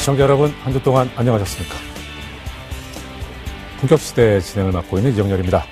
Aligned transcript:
시청자 0.00 0.22
여러분, 0.22 0.50
한 0.64 0.72
주 0.72 0.82
동안 0.82 1.10
안녕하셨습니까? 1.14 1.76
본격시대 3.80 4.40
진행을 4.40 4.72
맡고 4.72 4.96
있는 4.96 5.12
이정열입니다. 5.12 5.62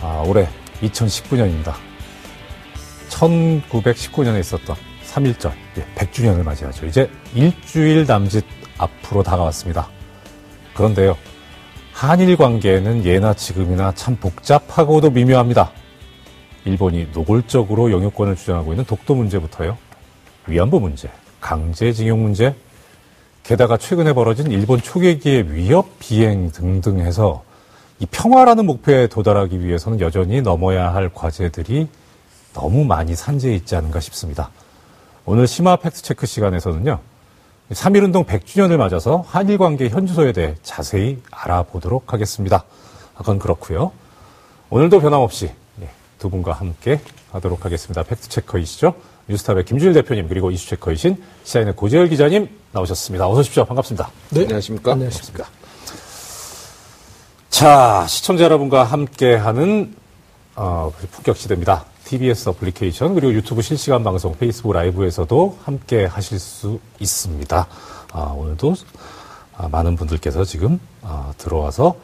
아, 0.00 0.24
올해 0.26 0.48
2019년입니다. 0.80 1.74
1919년에 3.10 4.40
있었던 4.40 4.74
3.1절, 5.04 5.52
100주년을 5.94 6.42
맞이하죠. 6.42 6.86
이제 6.86 7.10
일주일 7.34 8.06
남짓 8.06 8.46
앞으로 8.78 9.22
다가왔습니다. 9.22 9.90
그런데요, 10.72 11.14
한일 11.92 12.34
관계는 12.38 13.04
예나 13.04 13.34
지금이나 13.34 13.92
참 13.92 14.16
복잡하고도 14.16 15.10
미묘합니다. 15.10 15.70
일본이 16.64 17.06
노골적으로 17.12 17.92
영유권을 17.92 18.36
주장하고 18.36 18.72
있는 18.72 18.86
독도 18.86 19.14
문제부터요, 19.14 19.76
위안부 20.46 20.80
문제, 20.80 21.10
강제징용 21.42 22.22
문제, 22.22 22.54
게다가 23.48 23.78
최근에 23.78 24.12
벌어진 24.12 24.50
일본 24.52 24.78
초계기의 24.78 25.54
위협 25.54 25.98
비행 25.98 26.52
등등 26.52 27.00
해서 27.00 27.44
이 27.98 28.04
평화라는 28.04 28.66
목표에 28.66 29.06
도달하기 29.06 29.64
위해서는 29.64 30.00
여전히 30.00 30.42
넘어야 30.42 30.92
할 30.92 31.08
과제들이 31.08 31.88
너무 32.52 32.84
많이 32.84 33.14
산재해 33.14 33.54
있지 33.56 33.74
않은가 33.74 34.00
싶습니다. 34.00 34.50
오늘 35.24 35.46
심화 35.46 35.76
팩트체크 35.76 36.26
시간에서는요. 36.26 36.98
3.1운동 37.70 38.26
100주년을 38.26 38.76
맞아서 38.76 39.24
한일 39.26 39.56
관계 39.56 39.88
현주소에 39.88 40.32
대해 40.32 40.54
자세히 40.62 41.22
알아보도록 41.30 42.12
하겠습니다. 42.12 42.64
그건 43.16 43.38
그렇고요. 43.38 43.92
오늘도 44.68 45.00
변함없이 45.00 45.50
예, 45.80 45.88
두 46.18 46.28
분과 46.28 46.52
함께 46.52 47.00
하도록 47.32 47.64
하겠습니다. 47.64 48.02
팩트체커이시죠? 48.02 48.94
뉴스탑의 49.28 49.64
김준일 49.64 49.94
대표님 49.94 50.28
그리고 50.28 50.50
이슈체커이신 50.50 51.22
시사인의 51.44 51.76
고재열 51.76 52.08
기자님 52.08 52.48
나오셨습니다. 52.72 53.28
어서 53.28 53.40
오십시오. 53.40 53.64
반갑습니다. 53.64 54.10
네. 54.30 54.42
안녕하십니까? 54.42 54.92
안녕하십니까. 54.92 55.46
자, 57.50 58.06
시청자 58.08 58.44
여러분과 58.44 58.84
함께하는 58.84 59.94
어, 60.56 60.92
품격 61.12 61.36
시대입니다. 61.36 61.84
TBS 62.04 62.48
어플리케이션 62.48 63.14
그리고 63.14 63.34
유튜브 63.34 63.60
실시간 63.60 64.02
방송 64.02 64.36
페이스북 64.36 64.72
라이브에서도 64.72 65.58
함께 65.62 66.06
하실 66.06 66.38
수 66.38 66.80
있습니다. 66.98 67.66
아, 68.12 68.20
오늘도 68.36 68.74
아, 69.56 69.68
많은 69.68 69.96
분들께서 69.96 70.44
지금 70.44 70.80
아, 71.02 71.34
들어와서 71.36 71.96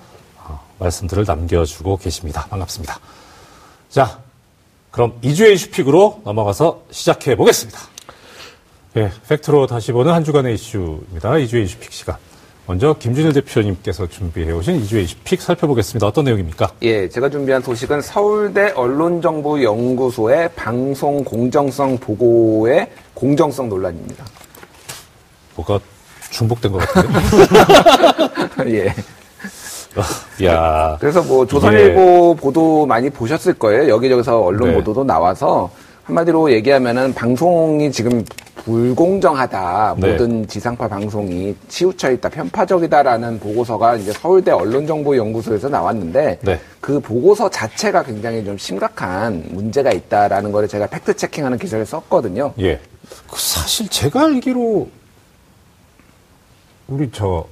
아, 0.44 0.60
말씀들을 0.78 1.24
남겨주고 1.24 1.96
계십니다. 1.96 2.46
반갑습니다. 2.50 2.98
자, 3.88 4.23
그럼 4.94 5.20
2주의 5.22 5.54
이슈픽으로 5.54 6.20
넘어가서 6.24 6.82
시작해 6.92 7.34
보겠습니다. 7.34 7.80
예, 8.96 9.10
팩트로 9.28 9.66
다시 9.66 9.90
보는 9.90 10.12
한 10.12 10.22
주간의 10.22 10.54
이슈입니다. 10.54 11.30
2주의 11.30 11.64
이슈픽 11.64 11.92
시간. 11.92 12.14
먼저 12.66 12.94
김준일 12.96 13.32
대표님께서 13.32 14.06
준비해 14.06 14.52
오신 14.52 14.80
2주의 14.84 15.02
이슈픽 15.02 15.42
살펴보겠습니다. 15.42 16.06
어떤 16.06 16.26
내용입니까? 16.26 16.70
예, 16.82 17.08
제가 17.08 17.28
준비한 17.28 17.60
소식은 17.60 18.02
서울대 18.02 18.70
언론정보연구소의 18.70 20.50
방송 20.54 21.24
공정성 21.24 21.98
보고의 21.98 22.88
공정성 23.14 23.68
논란입니다. 23.68 24.24
뭐가 25.56 25.80
중복된 26.30 26.70
것 26.70 26.78
같은데? 26.78 27.18
예. 28.78 28.94
야. 30.44 30.96
그래서 31.00 31.22
뭐 31.22 31.46
조선일보 31.46 32.36
보도 32.36 32.86
많이 32.86 33.10
보셨을 33.10 33.54
거예요. 33.54 33.88
여기저기서 33.88 34.40
언론 34.40 34.70
네. 34.70 34.74
보도도 34.74 35.04
나와서 35.04 35.70
한마디로 36.04 36.52
얘기하면은 36.52 37.14
방송이 37.14 37.90
지금 37.90 38.24
불공정하다. 38.56 39.96
네. 39.98 40.12
모든 40.12 40.46
지상파 40.46 40.88
방송이 40.88 41.54
치우쳐 41.68 42.12
있다. 42.12 42.28
편파적이다라는 42.30 43.38
보고서가 43.38 43.96
이제 43.96 44.12
서울대 44.12 44.50
언론정보연구소에서 44.50 45.68
나왔는데 45.68 46.38
네. 46.42 46.60
그 46.80 47.00
보고서 47.00 47.48
자체가 47.50 48.02
굉장히 48.02 48.44
좀 48.44 48.56
심각한 48.56 49.44
문제가 49.50 49.92
있다라는 49.92 50.52
거를 50.52 50.68
제가 50.68 50.86
팩트 50.86 51.14
체킹하는 51.16 51.58
기사를 51.58 51.84
썼거든요. 51.84 52.52
예. 52.60 52.80
그 53.30 53.36
사실 53.38 53.88
제가 53.88 54.24
알기로 54.24 54.88
우리 56.88 57.10
저 57.12 57.46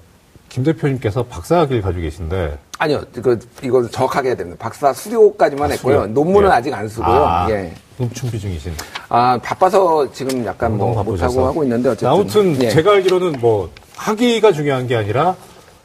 김 0.53 0.63
대표님께서 0.65 1.23
박사학위를 1.23 1.81
가지고 1.81 2.03
계신데 2.03 2.59
아니요, 2.79 3.03
이거 3.17 3.35
이거 3.63 3.89
정확하게 3.89 4.29
해야 4.29 4.37
됩니다. 4.37 4.59
박사 4.61 4.93
수료까지만 4.93 5.71
아, 5.71 5.73
했고요. 5.73 6.09
논문은 6.09 6.51
예. 6.51 6.53
아직 6.53 6.75
안 6.75 6.87
쓰고요. 6.87 7.25
아, 7.25 7.47
예. 7.51 7.73
음, 8.01 8.11
준비 8.13 8.39
중이신. 8.39 8.71
아, 9.09 9.39
바빠서 9.43 10.13
지금 10.13 10.45
약간 10.45 10.77
뭐 10.77 10.95
바쁘셔서. 10.95 11.27
못하고 11.29 11.47
하고 11.47 11.63
있는데 11.63 11.89
어쨌든. 11.89 12.09
아무튼 12.09 12.63
예. 12.63 12.69
제가 12.69 12.91
알기로는 12.93 13.41
뭐 13.41 13.71
학위가 13.97 14.53
중요한 14.53 14.87
게 14.87 14.95
아니라 14.95 15.37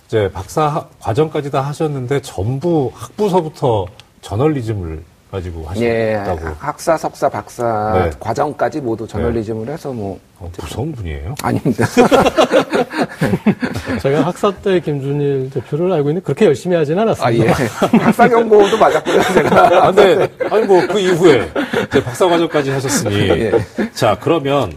이제 0.07 0.29
박사 0.33 0.67
하- 0.67 0.85
과정까지 0.99 1.49
다 1.49 1.61
하셨는데 1.61 2.21
전부 2.21 2.91
학부서부터 2.93 3.85
저널리즘을 4.21 5.01
가지고 5.31 5.67
예, 5.77 6.13
하셨다고. 6.13 6.55
학사, 6.59 6.97
석사, 6.97 7.27
박사 7.29 7.91
네. 7.93 8.11
과정까지 8.19 8.79
모두 8.79 9.05
저널리즘을 9.05 9.67
해서 9.67 9.91
뭐 9.91 10.17
어, 10.39 10.49
무서운 10.61 10.93
분이에요. 10.93 11.35
아닙니다. 11.41 11.85
제가 14.01 14.25
학사 14.25 14.51
때 14.51 14.79
김준일 14.79 15.49
대표를 15.49 15.91
알고 15.91 16.09
있는데 16.11 16.23
그렇게 16.23 16.45
열심히 16.45 16.77
하진 16.77 16.97
아, 16.97 17.01
않았습니다. 17.01 17.45
예. 17.45 17.53
박사 17.99 18.27
경고도 18.29 18.77
맞았고요, 18.77 19.21
제가. 19.33 19.87
아, 19.87 19.91
근데, 19.91 20.29
아니, 20.49 20.65
뭐, 20.65 20.85
그 20.87 20.99
이후에, 20.99 21.49
이제 21.87 22.03
박사 22.03 22.27
과정까지 22.27 22.69
하셨으니. 22.69 23.15
예. 23.29 23.51
자, 23.93 24.17
그러면, 24.21 24.71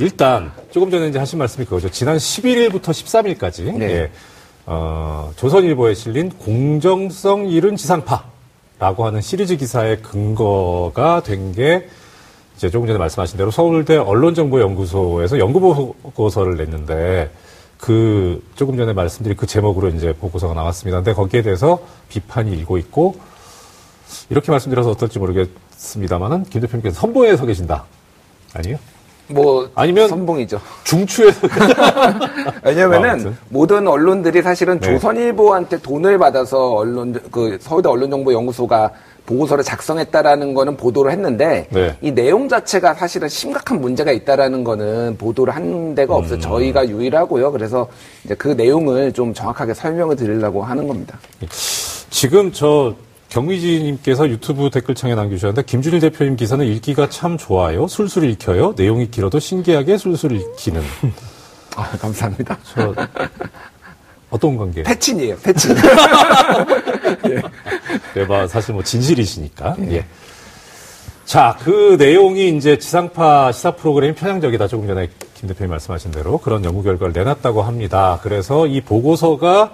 일단, 0.00 0.50
조금 0.70 0.90
전에 0.90 1.06
이제 1.08 1.18
하신 1.20 1.38
말씀이 1.38 1.66
그거죠. 1.66 1.88
지난 1.90 2.16
11일부터 2.16 2.88
13일까지, 2.90 3.78
네. 3.78 3.90
예, 3.90 4.10
어, 4.66 5.30
조선일보에 5.36 5.94
실린 5.94 6.30
공정성 6.30 7.46
잃은 7.48 7.76
지상파 7.76 8.24
라고 8.84 9.06
하는 9.06 9.22
시리즈 9.22 9.56
기사의 9.56 10.02
근거가 10.02 11.22
된 11.22 11.52
게, 11.52 11.88
이제 12.54 12.68
조금 12.68 12.86
전에 12.86 12.98
말씀하신 12.98 13.38
대로 13.38 13.50
서울대 13.50 13.96
언론정보연구소에서 13.96 15.38
연구보고서를 15.38 16.58
냈는데, 16.58 17.30
그, 17.78 18.44
조금 18.56 18.76
전에 18.76 18.92
말씀드린 18.92 19.38
그 19.38 19.46
제목으로 19.46 19.88
이제 19.88 20.12
보고서가 20.12 20.52
나왔습니다. 20.52 20.98
근데 20.98 21.14
거기에 21.14 21.40
대해서 21.40 21.78
비판이 22.10 22.52
일고 22.52 22.76
있고, 22.76 23.16
이렇게 24.28 24.50
말씀드려서 24.50 24.90
어떨지 24.90 25.18
모르겠습니다만은 25.18 26.44
김 26.44 26.60
대표님께서 26.60 27.00
선봉에 27.00 27.38
서 27.38 27.46
계신다. 27.46 27.86
아니요? 28.52 28.76
뭐 29.28 29.68
아니면- 29.74 30.08
선봉이죠. 30.08 30.60
중추에 30.84 31.30
서 31.32 31.48
왜냐면은 32.62 33.10
아무튼. 33.10 33.36
모든 33.48 33.88
언론들이 33.88 34.42
사실은 34.42 34.78
네. 34.80 34.86
조선일보한테 34.92 35.78
돈을 35.80 36.18
받아서 36.18 36.72
언론 36.72 37.18
그 37.30 37.56
서울대 37.60 37.88
언론정보연구소가 37.88 38.90
보고서를 39.26 39.64
작성했다라는 39.64 40.52
거는 40.52 40.76
보도를 40.76 41.10
했는데 41.12 41.66
네. 41.70 41.96
이 42.02 42.10
내용 42.12 42.46
자체가 42.46 42.92
사실은 42.92 43.26
심각한 43.28 43.80
문제가 43.80 44.12
있다라는 44.12 44.62
거는 44.64 45.16
보도를 45.16 45.54
한 45.56 45.94
데가 45.94 46.14
음. 46.14 46.18
없어요. 46.20 46.38
저희가 46.40 46.86
유일하고요. 46.86 47.50
그래서 47.52 47.88
이제 48.24 48.34
그 48.34 48.48
내용을 48.48 49.12
좀 49.12 49.32
정확하게 49.32 49.72
설명을 49.72 50.16
드리려고 50.16 50.62
하는 50.62 50.86
겁니다. 50.86 51.18
지금 52.10 52.52
저 52.52 52.94
경미지님께서 53.34 54.28
유튜브 54.28 54.70
댓글창에 54.70 55.16
남겨주셨는데 55.16 55.64
김준일 55.66 55.98
대표님 56.00 56.36
기사는 56.36 56.64
읽기가 56.64 57.08
참 57.08 57.36
좋아요. 57.36 57.88
술술 57.88 58.30
읽혀요. 58.30 58.74
내용이 58.76 59.10
길어도 59.10 59.40
신기하게 59.40 59.98
술술 59.98 60.32
읽히는. 60.36 60.80
아, 61.76 61.90
감사합니다. 61.98 62.56
저 62.72 62.94
어떤 64.30 64.56
관계? 64.56 64.84
패친이에요. 64.84 65.36
패친. 65.38 65.74
네, 68.14 68.24
뭐 68.24 68.46
사실 68.46 68.72
뭐 68.72 68.84
진실이시니까. 68.84 69.76
예. 69.90 70.06
자, 71.24 71.56
그 71.64 71.96
내용이 71.98 72.56
이제 72.56 72.78
지상파 72.78 73.50
시사 73.50 73.72
프로그램이 73.72 74.14
편향적이다. 74.14 74.68
조금 74.68 74.86
전에 74.86 75.10
김 75.34 75.48
대표님 75.48 75.70
말씀하신 75.70 76.12
대로 76.12 76.38
그런 76.38 76.64
연구 76.64 76.84
결과를 76.84 77.12
내놨다고 77.12 77.62
합니다. 77.62 78.20
그래서 78.22 78.68
이 78.68 78.80
보고서가 78.80 79.72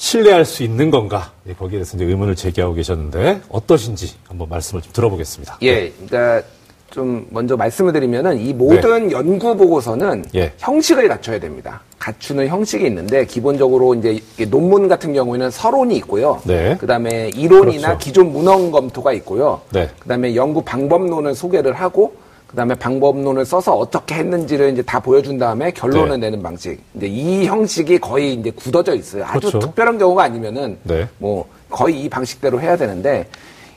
신뢰할 0.00 0.46
수 0.46 0.62
있는 0.62 0.90
건가? 0.90 1.30
예, 1.46 1.52
거기에 1.52 1.78
대해서 1.78 1.94
이제 1.94 2.06
의문을 2.06 2.34
제기하고 2.34 2.72
계셨는데 2.72 3.42
어떠신지 3.50 4.14
한번 4.26 4.48
말씀을 4.48 4.80
좀 4.80 4.90
들어보겠습니다. 4.94 5.58
예, 5.60 5.90
그러니까 5.90 6.42
좀 6.88 7.26
먼저 7.28 7.54
말씀을 7.54 7.92
드리면은 7.92 8.40
이 8.40 8.54
모든 8.54 9.12
연구 9.12 9.54
보고서는 9.54 10.24
예. 10.34 10.54
형식을 10.56 11.06
갖춰야 11.06 11.38
됩니다. 11.38 11.82
갖추는 11.98 12.48
형식이 12.48 12.86
있는데 12.86 13.26
기본적으로 13.26 13.94
이제 13.94 14.18
논문 14.48 14.88
같은 14.88 15.12
경우에는 15.12 15.50
서론이 15.50 15.94
있고요. 15.98 16.40
네. 16.44 16.78
그다음에 16.78 17.28
이론이나 17.34 17.88
그렇죠. 17.88 17.98
기존 17.98 18.32
문헌 18.32 18.70
검토가 18.70 19.12
있고요. 19.12 19.60
네. 19.70 19.90
그다음에 19.98 20.34
연구 20.34 20.62
방법론을 20.62 21.34
소개를 21.34 21.74
하고 21.74 22.14
그다음에 22.50 22.74
방법론을 22.74 23.44
써서 23.44 23.76
어떻게 23.76 24.16
했는지를 24.16 24.72
이제 24.72 24.82
다 24.82 24.98
보여준 24.98 25.38
다음에 25.38 25.70
결론을 25.70 26.18
네. 26.18 26.26
내는 26.26 26.42
방식. 26.42 26.80
이제 26.94 27.06
이 27.06 27.46
형식이 27.46 27.98
거의 27.98 28.34
이제 28.34 28.50
굳어져 28.50 28.94
있어요. 28.96 29.24
아주 29.24 29.38
그렇죠. 29.38 29.58
특별한 29.60 29.98
경우가 29.98 30.24
아니면은 30.24 30.76
네. 30.82 31.08
뭐 31.18 31.46
거의 31.68 32.02
이 32.02 32.08
방식대로 32.08 32.60
해야 32.60 32.76
되는데 32.76 33.28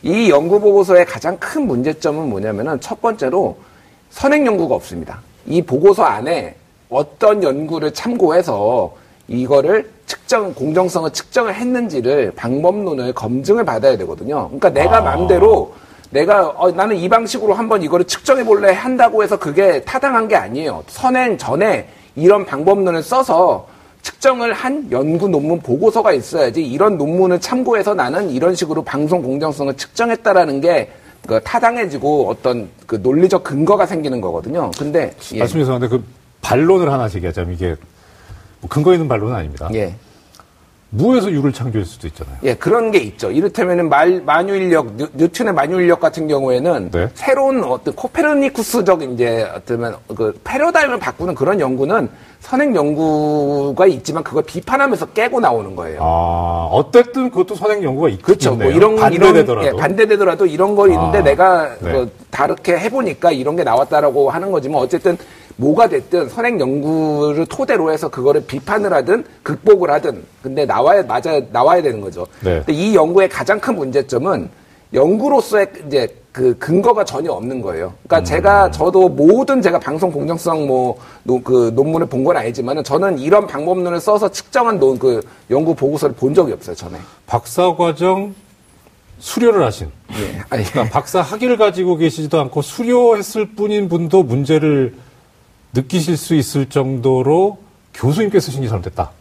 이 0.02 0.32
연구 0.32 0.60
보고서의 0.60 1.06
가장 1.06 1.38
큰 1.38 1.68
문제점은 1.68 2.30
뭐냐면은 2.30 2.82
첫 2.82 3.00
번째로 3.00 3.58
선행 4.10 4.48
연구가 4.48 4.74
없습니다. 4.74 5.22
이 5.46 5.62
보고서 5.62 6.04
안에 6.04 6.56
어떤 6.90 7.44
연구를 7.44 7.94
참고해서 7.94 8.96
이거를 9.28 9.92
측정 10.08 10.52
공정성을 10.56 11.12
측정을 11.12 11.54
했는지를 11.54 12.32
방법론을 12.36 13.14
검증을 13.14 13.66
받아야 13.66 13.96
되거든요. 13.98 14.48
그러니까 14.48 14.70
내가 14.72 14.98
아. 14.98 15.02
마음대로 15.02 15.74
내가 16.14 16.48
어, 16.50 16.72
나는 16.72 16.96
이 16.96 17.10
방식으로 17.10 17.54
한번 17.54 17.82
이거를 17.82 18.06
측정해 18.06 18.46
볼래 18.46 18.72
한다고 18.72 19.24
해서 19.24 19.38
그게 19.38 19.84
타당한 19.84 20.28
게 20.28 20.36
아니에요. 20.36 20.84
선행 20.88 21.38
전에 21.38 21.90
이런 22.16 22.46
방법론을 22.46 23.04
써서 23.04 23.68
측정을 24.02 24.54
한 24.54 24.90
연구 24.92 25.28
논문 25.28 25.60
보고서가 25.62 26.14
있어야지 26.14 26.64
이런 26.64 26.98
논문을 26.98 27.40
참고해서 27.40 27.94
나는 27.94 28.30
이런 28.30 28.54
식으로 28.56 28.84
방송 28.84 29.22
공정성을 29.22 29.76
측정했다라는 29.76 30.62
게 30.62 30.90
그 31.28 31.40
타당해지고 31.42 32.30
어떤 32.30 32.70
그 32.86 32.96
논리적 33.02 33.44
근거가 33.44 33.86
생기는 33.86 34.20
거거든요. 34.20 34.72
근데 34.78 35.14
예. 35.34 35.40
말씀 35.40 35.60
죄송한데 35.60 35.88
그 35.88 36.04
반론을 36.42 36.92
하나 36.92 37.08
제기하자면 37.08 37.54
이게 37.54 37.76
뭐 38.60 38.70
근거 38.70 38.94
있는 38.94 39.08
반론은 39.08 39.34
아닙니다. 39.34 39.70
예. 39.74 39.96
무에서 40.96 41.32
유를 41.32 41.52
창조할 41.52 41.86
수도 41.86 42.08
있잖아요. 42.08 42.36
예, 42.44 42.54
그런 42.54 42.92
게 42.92 43.00
있죠. 43.00 43.32
이를테면은 43.32 43.90
말, 43.90 44.22
만유인력, 44.22 44.96
뉴, 44.96 45.08
뉴턴의 45.14 45.54
만유인력 45.54 46.00
같은 46.00 46.28
경우에는 46.28 46.92
네. 46.92 47.10
새로운 47.16 47.64
어떤 47.64 47.96
코페르니쿠스적 47.96 49.02
이제 49.02 49.50
어떤 49.56 49.96
그 50.16 50.40
패러다임을 50.44 51.00
바꾸는 51.00 51.34
그런 51.34 51.60
연구는 51.60 52.10
선행 52.42 52.76
연구가 52.76 53.88
있지만 53.88 54.24
그걸 54.24 54.44
비판하면서 54.44 55.08
깨고 55.08 55.40
나오는 55.40 55.76
거예요. 55.76 56.00
아, 56.04 56.68
어쨌든 56.72 57.32
그것도 57.32 57.56
선행 57.56 57.82
연구가 57.82 58.10
있, 58.10 58.22
그렇죠. 58.22 58.54
뭐. 58.54 58.66
이런 58.66 58.96
반대되더라도. 58.96 59.62
이런 59.62 59.66
예, 59.66 59.82
반대되더라도 59.82 60.46
이런 60.46 60.76
거 60.76 60.88
있는데 60.90 61.20
아, 61.20 61.24
내가 61.24 61.70
네. 61.80 61.92
그 61.92 62.12
다르게 62.30 62.78
해보니까 62.78 63.32
이런 63.32 63.56
게 63.56 63.64
나왔다라고 63.64 64.30
하는 64.30 64.52
거지만 64.52 64.82
어쨌든 64.82 65.18
뭐가 65.58 65.88
됐든 65.88 66.30
선행 66.30 66.60
연구를 66.60 67.46
토대로 67.46 67.92
해서 67.92 68.10
그거를 68.10 68.44
비판을 68.46 68.92
하든 68.94 69.24
극복을 69.44 69.92
하든 69.92 70.24
근데 70.42 70.66
나와야 70.66 71.04
맞아 71.04 71.40
나와야 71.52 71.82
되는 71.82 72.02
거죠. 72.02 72.26
네. 72.42 72.58
근데 72.66 72.74
이 72.74 72.96
연구의 72.96 73.30
가장 73.30 73.60
큰 73.60 73.76
문제점은 73.76 74.50
연구로서의 74.94 75.68
이제 75.88 76.16
그 76.32 76.58
근거가 76.58 77.06
전혀 77.06 77.32
없는 77.32 77.62
거예요. 77.62 77.94
그러니까 78.08 78.20
음. 78.20 78.24
제가 78.24 78.72
저도 78.72 79.10
모든 79.10 79.62
제가 79.62 79.80
방송 79.80 80.12
공정성 80.12 80.66
뭐 80.68 80.98
그 81.44 81.72
논문을 81.76 82.08
본 82.08 82.24
건 82.24 82.38
아니지만은 82.38 82.84
저는 82.84 83.20
이런 83.20 83.46
방법론을 83.48 84.00
써서 84.00 84.30
측정한 84.30 84.80
논, 84.80 84.98
그 84.98 85.22
연구 85.52 85.76
보고서를 85.76 86.16
본 86.16 86.34
적이 86.34 86.54
없어요. 86.54 86.76
전에. 86.76 86.98
박사 87.28 87.76
과정 87.76 88.34
수료를 89.20 89.64
하신. 89.66 89.88
예. 90.12 90.42
아니, 90.50 90.64
그러니까 90.66 90.94
박사 90.94 91.22
학위를 91.22 91.58
가지고 91.58 91.96
계시지도 91.98 92.40
않고 92.42 92.62
수료했을 92.62 93.52
뿐인 93.56 93.88
분도 93.90 94.24
문제를 94.24 94.94
느끼실 95.74 96.18
수 96.18 96.36
있을 96.36 96.68
정도로 96.70 97.58
교수님께 97.94 98.40
쓰신 98.40 98.62
게 98.62 98.68
잘못됐다. 98.68 99.12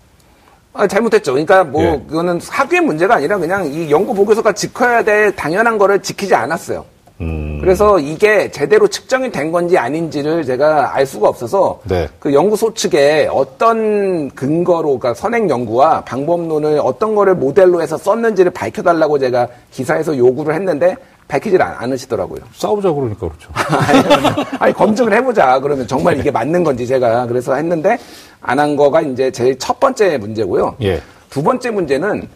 아, 0.75 0.87
잘못했죠. 0.87 1.33
그러니까 1.33 1.65
뭐 1.65 1.83
예. 1.83 2.03
그거는 2.09 2.41
학위의 2.43 2.81
문제가 2.83 3.17
아니라 3.17 3.39
그냥 3.39 3.67
이 3.67 3.91
연구 3.91 4.15
보고서가 4.15 4.53
지켜야 4.53 5.03
될 5.03 5.35
당연한 5.37 5.77
거를 5.77 6.01
지키지 6.01 6.35
않았어요. 6.35 6.85
음. 7.21 7.59
그래서 7.61 7.99
이게 7.99 8.51
제대로 8.51 8.89
측정이 8.89 9.31
된 9.31 9.53
건지 9.53 9.79
아닌지를 9.79 10.45
제가 10.45 10.97
알 10.97 11.07
수가 11.07 11.29
없어서 11.29 11.81
네. 11.85 12.09
그 12.19 12.33
연구소 12.33 12.75
측에 12.75 13.29
어떤 13.31 14.31
근거로 14.31 14.99
그러니까 14.99 15.15
선행 15.15 15.49
연구와 15.49 16.03
방법론을 16.03 16.81
어떤 16.83 17.15
거를 17.15 17.35
모델로 17.35 17.81
해서 17.81 17.97
썼는지를 17.97 18.51
밝혀달라고 18.51 19.19
제가 19.19 19.47
기사에서 19.71 20.17
요구를 20.17 20.55
했는데 20.55 20.97
밝히질 21.33 21.63
않- 21.63 21.75
않으시더라고요. 21.79 22.41
싸우자 22.55 22.93
그러니까 22.93 23.21
그렇죠. 23.27 23.49
아니, 23.57 24.55
아니, 24.59 24.73
검증을 24.75 25.15
해보자. 25.15 25.59
그러면 25.61 25.87
정말 25.87 26.19
이게 26.19 26.31
맞는 26.31 26.63
건지 26.63 26.87
제가 26.87 27.27
그래서 27.27 27.55
했는데 27.55 27.99
안 28.43 28.59
한 28.59 28.77
거가 28.77 29.01
이제 29.01 29.31
제일 29.31 29.59
첫 29.59 29.81
번째 29.81 30.19
문제고요. 30.19 30.77
예. 30.83 31.01
두 31.31 31.43
번째 31.43 31.71
문제는 31.71 32.29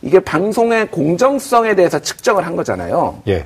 이게 0.00 0.18
방송의 0.20 0.90
공정성에 0.90 1.74
대해서 1.74 1.98
측정을 1.98 2.46
한 2.46 2.56
거잖아요. 2.56 3.18
예. 3.28 3.44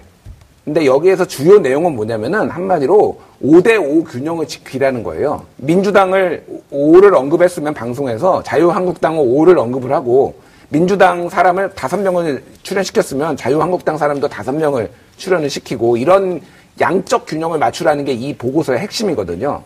근데 0.65 0.87
여기에서 0.87 1.25
주요 1.25 1.59
내용은 1.59 1.95
뭐냐면은 1.97 2.49
한마디로 2.51 3.19
5대5 3.45 4.05
균형을 4.09 4.47
지키라는 4.47 5.03
거예요. 5.03 5.43
민주당을 5.57 6.45
5를 6.73 7.15
언급했으면 7.15 7.75
방송에서 7.75 8.43
자유한국당은 8.45 9.19
5를 9.21 9.59
언급을 9.59 9.93
하고 9.93 10.35
민주당 10.69 11.29
사람을 11.29 11.71
5명을 11.71 12.43
출연시켰으면 12.63 13.37
자유한국당 13.37 13.99
사람도 13.99 14.29
5명을 14.29 14.89
출연을 15.17 15.49
시키고 15.49 15.97
이런 15.97 16.41
양적 16.81 17.27
균형을 17.27 17.59
맞추라는 17.59 18.05
게 18.05 18.13
이 18.13 18.35
보고서의 18.37 18.81
핵심이거든요. 18.81 19.63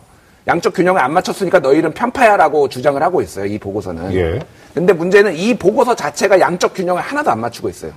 양적 0.47 0.73
균형을 0.73 1.01
안 1.01 1.13
맞췄으니까 1.13 1.59
너희는 1.59 1.93
편파야라고 1.93 2.69
주장을 2.69 3.01
하고 3.01 3.21
있어요. 3.21 3.45
이 3.45 3.57
보고서는. 3.59 4.13
예. 4.13 4.39
근데 4.73 4.93
문제는 4.93 5.35
이 5.35 5.55
보고서 5.55 5.95
자체가 5.95 6.39
양적 6.39 6.73
균형을 6.73 7.01
하나도 7.01 7.29
안 7.31 7.39
맞추고 7.41 7.69
있어요. 7.69 7.91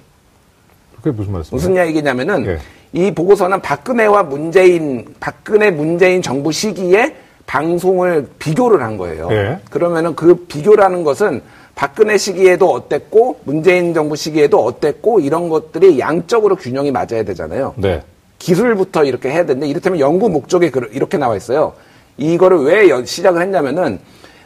그게 0.97 1.11
무슨 1.11 1.33
말씀이세요? 1.33 1.71
무슨 1.71 1.87
얘기냐면은 1.87 2.47
예. 2.47 2.59
이 2.93 3.11
보고서는 3.13 3.61
박근혜와 3.63 4.25
문재인 4.25 5.15
박근혜 5.21 5.71
문재인 5.71 6.21
정부 6.23 6.53
시기에 6.53 7.17
방송을 7.47 8.29
비교를 8.39 8.83
한 8.83 8.97
거예요. 8.99 9.29
예. 9.31 9.59
그러면은 9.71 10.15
그 10.15 10.35
비교라는 10.47 11.05
것은 11.05 11.43
박근혜 11.75 12.17
시기에도 12.17 12.71
어땠고 12.71 13.41
문재인 13.45 13.95
정부 13.95 14.17
시기에도 14.17 14.65
어땠고 14.65 15.21
이런 15.21 15.49
것들이 15.49 15.99
양적으로 15.99 16.57
균형이 16.57 16.91
맞아야 16.93 17.25
되잖아요. 17.25 17.75
네. 17.77 18.03
기술부터 18.39 19.05
이렇게 19.05 19.31
해야 19.31 19.45
되는데 19.47 19.67
이를테면 19.67 19.99
연구 20.01 20.29
목적에 20.29 20.71
그- 20.71 20.89
이렇게 20.93 21.19
나와 21.19 21.37
있어요. 21.37 21.73
이거를 22.17 22.59
왜 22.59 22.89
연- 22.91 23.05
시작을 23.07 23.43
했냐면은 23.43 23.99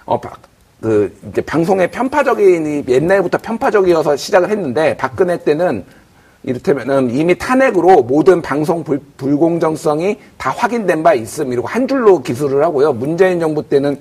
어, 0.06 0.18
박- 0.20 0.38
그 0.80 1.14
이제 1.30 1.40
방송의 1.42 1.90
편파적인 1.90 2.84
옛날부터 2.88 3.38
편파적이어서 3.38 4.16
시작을 4.16 4.48
했는데 4.50 4.96
박근혜 4.96 5.36
때는 5.38 5.84
이를테면은 6.44 7.10
이미 7.10 7.36
탄핵으로 7.36 8.02
모든 8.04 8.40
방송 8.40 8.84
불, 8.84 9.00
불공정성이 9.16 10.16
다 10.38 10.50
확인된 10.56 11.02
바 11.02 11.12
있음 11.14 11.52
이러고 11.52 11.66
한 11.66 11.88
줄로 11.88 12.22
기술을 12.22 12.62
하고요. 12.64 12.92
문재인 12.92 13.40
정부 13.40 13.68
때는 13.68 13.98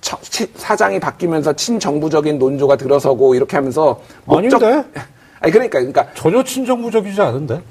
사장이 0.00 0.98
바뀌면서 1.00 1.52
친정부적인 1.54 2.38
논조가 2.38 2.76
들어서고 2.76 3.34
이렇게 3.34 3.56
하면서 3.56 4.00
아닌데? 4.26 4.56
아니 5.40 5.52
그러니까 5.52 5.78
그러니까 5.78 6.06
전혀 6.14 6.42
친정부적이지 6.42 7.20
않은데? 7.20 7.62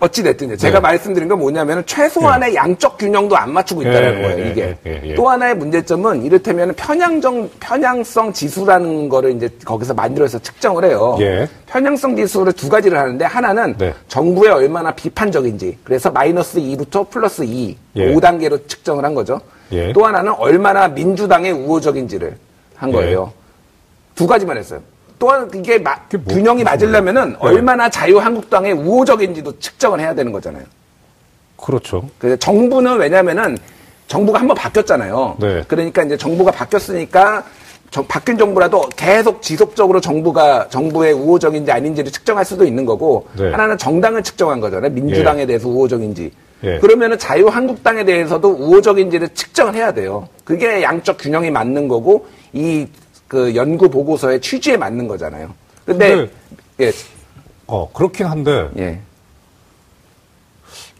어찌 0.00 0.22
됐든 0.22 0.56
제가 0.56 0.78
네. 0.78 0.80
말씀드린 0.80 1.28
건 1.28 1.38
뭐냐면 1.38 1.84
최소한의 1.84 2.54
양적 2.54 2.96
균형도 2.98 3.36
안 3.36 3.52
맞추고 3.52 3.82
있다는 3.82 4.18
예, 4.18 4.22
거예요 4.22 4.44
예, 4.44 4.50
이게 4.50 4.78
예, 4.86 4.90
예, 4.90 5.02
예. 5.10 5.14
또 5.14 5.28
하나의 5.28 5.54
문제점은 5.56 6.24
이를테면 6.24 6.72
편향정 6.74 7.50
편향성 7.60 8.32
지수라는 8.32 9.08
거를 9.08 9.36
이제 9.36 9.50
거기서 9.64 9.92
만들어서 9.94 10.38
측정을 10.38 10.86
해요 10.86 11.16
예. 11.20 11.46
편향성 11.66 12.16
지수를 12.16 12.54
두 12.54 12.68
가지를 12.68 12.98
하는데 12.98 13.24
하나는 13.24 13.76
네. 13.76 13.94
정부에 14.08 14.50
얼마나 14.50 14.94
비판적인지 14.94 15.78
그래서 15.84 16.10
마이너스 16.10 16.58
2부터 16.58 17.10
플러스 17.10 17.42
2 17.44 17.76
예. 17.96 18.14
5단계로 18.14 18.66
측정을 18.66 19.04
한 19.04 19.14
거죠 19.14 19.40
예. 19.72 19.92
또 19.92 20.04
하나는 20.06 20.32
얼마나 20.34 20.88
민주당에 20.88 21.50
우호적인지를 21.50 22.36
한 22.76 22.90
예. 22.90 22.92
거예요 22.92 23.32
두 24.14 24.26
가지만 24.26 24.58
했어요. 24.58 24.80
또한 25.18 25.48
이게 25.54 25.78
마- 25.78 25.96
뭐- 26.10 26.34
균형이 26.34 26.64
맞으려면은 26.64 27.30
네. 27.30 27.36
얼마나 27.40 27.88
자유한국당에 27.88 28.72
우호적인지도 28.72 29.58
측정을 29.60 30.00
해야 30.00 30.14
되는 30.14 30.32
거잖아요. 30.32 30.64
그렇죠. 31.56 32.08
그래서 32.18 32.36
정부는 32.36 32.98
왜냐면은 32.98 33.56
정부가 34.08 34.40
한 34.40 34.48
번 34.48 34.56
바뀌었잖아요. 34.56 35.36
네. 35.38 35.64
그러니까 35.68 36.02
이제 36.02 36.16
정부가 36.16 36.50
바뀌었으니까 36.50 37.44
정- 37.90 38.06
바뀐 38.06 38.36
정부라도 38.36 38.88
계속 38.96 39.40
지속적으로 39.40 40.00
정부가 40.00 40.68
정부의 40.68 41.12
우호적인지 41.12 41.70
아닌지를 41.70 42.10
측정할 42.10 42.44
수도 42.44 42.64
있는 42.64 42.84
거고 42.84 43.28
네. 43.38 43.50
하나는 43.50 43.78
정당을 43.78 44.22
측정한 44.22 44.60
거잖아요. 44.60 44.90
민주당에 44.90 45.46
대해서 45.46 45.68
우호적인지. 45.68 46.32
예. 46.64 46.78
그러면은 46.78 47.18
자유한국당에 47.18 48.04
대해서도 48.04 48.48
우호적인지를 48.48 49.30
측정을 49.30 49.74
해야 49.74 49.92
돼요. 49.92 50.28
그게 50.44 50.82
양적 50.82 51.18
균형이 51.18 51.50
맞는 51.50 51.88
거고 51.88 52.26
이 52.52 52.86
그 53.28 53.54
연구 53.56 53.88
보고서의 53.88 54.42
취지에 54.42 54.76
맞는 54.76 55.08
거잖아요. 55.08 55.54
근데, 55.86 56.10
근데- 56.16 56.32
예, 56.80 56.92
어, 57.66 57.90
그렇긴 57.90 58.26
한데, 58.26 58.68
예. 58.76 59.00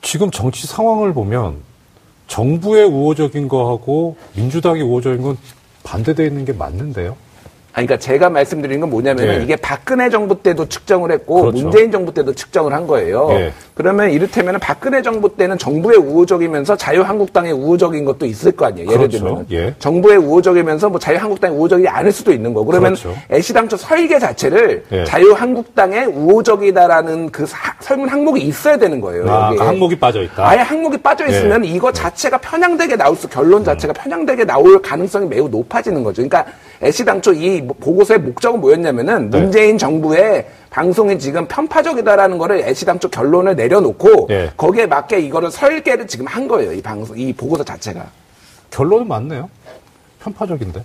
지금 0.01 0.31
정치 0.31 0.67
상황을 0.67 1.13
보면 1.13 1.57
정부의 2.29 2.87
우호적인 2.87 3.49
거하고 3.49 4.17
민주당의 4.35 4.83
우호적인 4.83 5.21
건 5.21 5.37
반대되어 5.83 6.25
있는 6.25 6.47
게 6.47 6.55
맞는데요? 6.55 7.19
아니, 7.75 7.87
그러니까 7.87 7.97
제가 8.05 8.29
말씀드리는 8.29 8.81
건 8.81 8.91
뭐냐면 8.91 9.27
예. 9.41 9.43
이게 9.43 9.57
박근혜 9.57 10.11
정부 10.11 10.43
때도 10.43 10.69
측정을 10.69 11.11
했고 11.11 11.41
그렇죠. 11.43 11.63
문재인 11.63 11.91
정부 11.91 12.13
때도 12.13 12.35
측정을 12.35 12.73
한 12.75 12.87
거예요. 12.87 13.29
예. 13.31 13.53
그러면 13.75 14.11
이를테면 14.11 14.59
박근혜 14.61 15.01
정부 15.01 15.35
때는 15.35 15.57
정부의 15.57 15.97
우호적이면서 15.97 16.77
자유한국당의 16.77 17.53
우호적인 17.53 18.05
것도 18.05 18.27
있을 18.27 18.53
거 18.53 18.67
아니에요. 18.67 18.89
예를 18.89 19.09
그렇죠. 19.09 19.19
들면 19.25 19.47
예. 19.53 19.75
정부의 19.79 20.19
우호적이면서 20.19 20.91
뭐 20.91 20.99
자유한국당의 20.99 21.57
우호적이 21.57 21.89
아닐 21.89 22.13
수도 22.13 22.31
있는 22.31 22.53
거고 22.53 22.67
그러면 22.67 22.95
그렇죠. 22.95 23.17
애시당초 23.31 23.79
설계 23.79 24.19
자체를 24.19 24.85
예. 24.93 25.05
자유한국당의 25.05 26.07
우호적이다라는 26.09 27.31
그 27.31 27.47
사- 27.47 27.75
설문 27.81 28.09
항목이 28.11 28.43
있어야 28.43 28.77
되는 28.77 29.01
거예요. 29.01 29.31
아. 29.31 29.51
그 29.55 29.57
항목이 29.63 29.99
빠져 29.99 30.23
있다. 30.23 30.47
아예 30.47 30.59
항목이 30.59 30.99
빠져 30.99 31.27
있으면 31.27 31.65
예. 31.65 31.71
이거 31.71 31.91
자체가 31.91 32.37
편향되게 32.37 32.97
나올 32.97 33.17
수 33.17 33.27
결론 33.29 33.65
자체가 33.65 33.95
편향되게 33.95 34.45
나올 34.45 34.83
가능성이 34.83 35.27
매우 35.27 35.49
높아지는 35.49 36.03
거죠. 36.03 36.23
그러니까 36.29 36.53
애시당초 36.83 37.33
이 37.33 37.67
보고서의 37.67 38.21
목적은 38.21 38.61
뭐였냐면은 38.61 39.31
네. 39.31 39.41
문재인 39.41 39.79
정부의 39.79 40.47
방송이 40.71 41.19
지금 41.19 41.47
편파적이다라는 41.47 42.39
거를 42.39 42.61
애시당초 42.61 43.09
결론을 43.09 43.55
내려놓고 43.57 44.29
예. 44.31 44.51
거기에 44.57 44.87
맞게 44.87 45.21
이거를 45.21 45.51
설계를 45.51 46.07
지금 46.07 46.27
한 46.27 46.49
거예요. 46.49 46.73
이 46.73 46.83
방송 46.83 47.17
이 47.19 47.33
보고서 47.33 47.63
자체가. 47.63 48.05
결론은 48.71 49.07
맞네요. 49.07 49.49
편파적인데. 50.21 50.83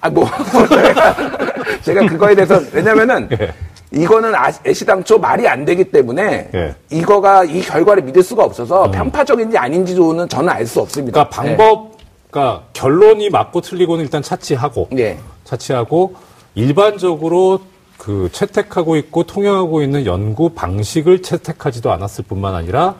아, 0.00 0.10
뭐, 0.10 0.26
제가, 1.82 2.06
그거에 2.06 2.34
대해서, 2.34 2.60
왜냐면은, 2.72 3.28
예. 3.40 3.52
이거는 3.92 4.34
아- 4.34 4.52
애시당초 4.64 5.18
말이 5.18 5.46
안 5.48 5.64
되기 5.64 5.84
때문에, 5.84 6.50
예. 6.54 6.58
음. 6.58 6.74
이거가, 6.90 7.44
이 7.44 7.60
결과를 7.62 8.02
믿을 8.04 8.22
수가 8.22 8.44
없어서, 8.44 8.90
편파적인지 8.90 9.56
아닌지는 9.58 10.28
저는 10.28 10.48
알 10.50 10.66
수 10.66 10.80
없습니다. 10.80 11.24
그러니까 11.24 11.36
방법, 11.42 11.92
그러니까 12.30 12.64
결론이 12.74 13.30
맞고 13.30 13.60
틀리고는 13.62 14.04
일단 14.04 14.22
차치하고, 14.22 14.88
예. 14.98 15.18
차치하고 15.46 16.16
일반적으로 16.54 17.60
그 17.96 18.28
채택하고 18.30 18.96
있고 18.96 19.24
통용하고 19.24 19.82
있는 19.82 20.04
연구 20.04 20.50
방식을 20.50 21.22
채택하지도 21.22 21.90
않았을 21.92 22.24
뿐만 22.28 22.54
아니라 22.54 22.96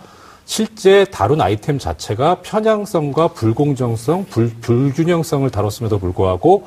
실제 0.47 1.05
다룬 1.05 1.41
아이템 1.41 1.79
자체가 1.79 2.37
편향성과 2.43 3.29
불공정성, 3.29 4.27
불, 4.31 4.51
불균형성을 4.61 5.51
다뤘음에도 5.51 5.99
불구하고 5.99 6.67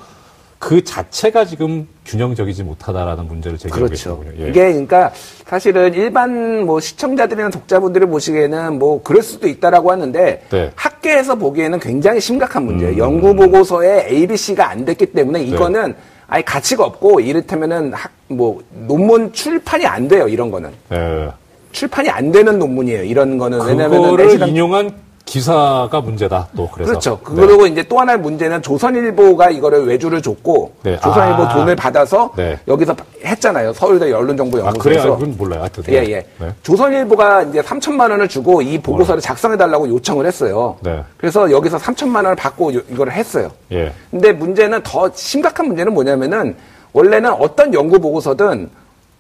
그 0.60 0.84
자체가 0.84 1.46
지금 1.46 1.88
균형적이지 2.06 2.64
못하다라는 2.64 3.28
문제를 3.28 3.58
제기하고 3.58 3.86
그렇죠. 3.86 4.20
계시군요. 4.20 4.44
예. 4.46 4.50
이게 4.50 4.62
그러니까 4.72 5.12
사실은 5.46 5.94
일반 5.94 6.66
뭐 6.66 6.80
시청자들이나 6.80 7.50
독자분들이 7.50 8.06
보시기에는 8.06 8.78
뭐 8.78 9.02
그럴 9.02 9.24
수도 9.24 9.48
있다라고 9.48 9.92
하는데 9.92 10.44
네. 10.50 10.64
음. 10.66 10.72
학계에서 10.76 11.36
보기에는 11.36 11.80
굉장히 11.80 12.20
심각한 12.20 12.66
문제예요. 12.66 12.98
연구 12.98 13.34
보고서에 13.34 14.08
ABC가 14.10 14.70
안 14.70 14.86
됐기 14.86 15.08
때문에 15.08 15.42
이거는 15.44 15.96
아예 16.28 16.42
가치가 16.44 16.84
없고 16.86 17.22
이를테면은 17.22 17.94
학 17.94 18.12
뭐 18.30 18.62
논문 18.88 19.34
출판이 19.34 19.86
안 19.86 20.08
돼요. 20.08 20.28
이런 20.28 20.52
거는. 20.52 20.72
예. 20.92 21.30
출판이 21.72 22.10
안 22.10 22.32
되는 22.32 22.58
논문이에요. 22.58 23.04
이런 23.04 23.38
거는 23.38 23.62
왜냐면은 23.62 24.48
인용한 24.48 24.94
기사가 25.30 26.02
문제다. 26.02 26.48
또 26.58 26.68
그래서 26.74 26.90
그렇죠. 26.92 27.20
네. 27.30 27.36
그리고 27.46 27.68
이제 27.68 27.84
또 27.84 28.00
하나의 28.00 28.18
문제는 28.20 28.64
조선일보가 28.64 29.52
이거를 29.52 29.86
외주를 29.86 30.22
줬고 30.24 30.72
네. 30.82 31.00
조선일보 31.00 31.44
아. 31.44 31.50
돈을 31.54 31.76
받아서 31.76 32.32
네. 32.36 32.58
여기서 32.68 32.96
했잖아요. 33.24 33.72
서울대 33.74 34.12
아 34.12 34.18
언론정보연구소에서. 34.18 34.80
그래요? 35.02 35.18
그건 35.18 35.38
몰라요. 35.38 35.62
하여튼 35.62 35.84
예, 35.90 35.98
예. 35.98 36.26
네. 36.40 36.54
조선일보가 36.64 37.44
이제 37.44 37.62
3천만 37.62 38.10
원을 38.10 38.28
주고 38.28 38.64
이 38.64 38.80
보고서를 38.80 39.22
작성해 39.22 39.56
달라고 39.56 39.88
요청을 39.90 40.26
했어요. 40.26 40.78
네. 40.82 41.04
그래서 41.18 41.52
여기서 41.52 41.78
3천만 41.78 42.16
원을 42.16 42.36
받고 42.36 42.74
요- 42.74 42.82
이거를 42.92 43.14
했어요. 43.14 43.52
예. 43.72 43.94
근데 44.10 44.32
문제는 44.32 44.82
더 44.84 45.12
심각한 45.14 45.68
문제는 45.68 45.94
뭐냐면은 45.94 46.56
원래는 46.94 47.32
어떤 47.34 47.72
연구 47.76 48.00
보고서든 48.00 48.68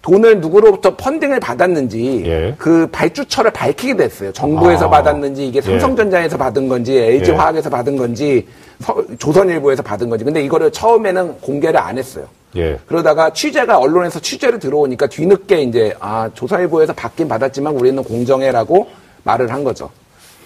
돈을 0.01 0.39
누구로부터 0.39 0.95
펀딩을 0.95 1.39
받았는지 1.41 2.23
예. 2.25 2.55
그 2.57 2.87
발주처를 2.91 3.51
밝히게 3.51 3.97
됐어요. 3.97 4.31
정부에서 4.31 4.85
아. 4.85 4.89
받았는지 4.89 5.47
이게 5.47 5.57
예. 5.57 5.61
삼성전자에서 5.61 6.37
받은 6.37 6.69
건지 6.69 6.97
LG 6.97 7.31
화학에서 7.31 7.69
받은 7.69 7.97
건지 7.97 8.47
서- 8.79 9.03
조선일보에서 9.17 9.83
받은 9.83 10.09
건지. 10.09 10.23
근데 10.23 10.41
이거를 10.41 10.71
처음에는 10.71 11.39
공개를 11.41 11.77
안 11.79 11.97
했어요. 11.97 12.25
예. 12.55 12.79
그러다가 12.87 13.31
취재가 13.31 13.77
언론에서 13.77 14.19
취재를 14.21 14.57
들어오니까 14.59 15.07
뒤늦게 15.07 15.61
이제 15.63 15.93
아 15.99 16.29
조선일보에서 16.33 16.93
받긴 16.93 17.27
받았지만 17.27 17.75
우리는 17.75 18.01
공정해라고 18.01 18.87
말을 19.23 19.51
한 19.51 19.65
거죠. 19.65 19.89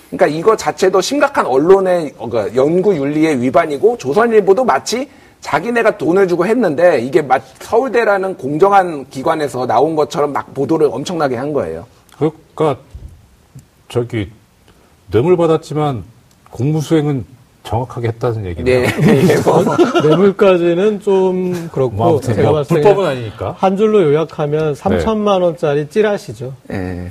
그러니까 0.10 0.28
이거 0.38 0.56
자체도 0.58 1.00
심각한 1.02 1.46
언론의 1.46 2.14
어, 2.18 2.28
그 2.28 2.52
연구 2.56 2.96
윤리의 2.96 3.40
위반이고 3.42 3.98
조선일보도 3.98 4.64
마치 4.66 5.08
자기네가 5.54 5.98
돈을 5.98 6.28
주고 6.30 6.46
했는데 6.48 7.00
이게 7.02 7.22
마- 7.22 7.40
서울대라는 7.60 8.38
공정한 8.38 9.06
기관에서 9.10 9.68
나온 9.68 9.96
것처럼 9.96 10.32
막 10.32 10.54
보도를 10.54 10.88
엄청나게 10.90 11.36
한 11.36 11.52
거예요. 11.54 11.86
그러니까 12.18 12.78
저기 13.90 14.32
뇌물 15.12 15.36
받았지만 15.36 16.04
공무 16.50 16.80
수행은 16.82 17.26
정확하게 17.64 18.08
했다는 18.10 18.46
얘기네요. 18.46 18.88
네. 18.88 19.30
예, 19.30 19.36
뭐. 19.46 19.64
뇌물까지는 20.02 21.02
좀 21.02 21.70
그렇고 21.72 21.92
뭐 21.96 22.20
제가 22.22 22.42
뭐 22.44 22.54
봤을 22.54 22.78
때 22.78 22.82
불법은 22.84 23.10
아니니까. 23.10 23.56
한 23.58 23.76
줄로 23.78 24.02
요약하면 24.04 24.74
3천만 24.76 25.42
원짜리 25.42 25.88
찌라시죠. 25.90 26.54
예. 26.72 27.10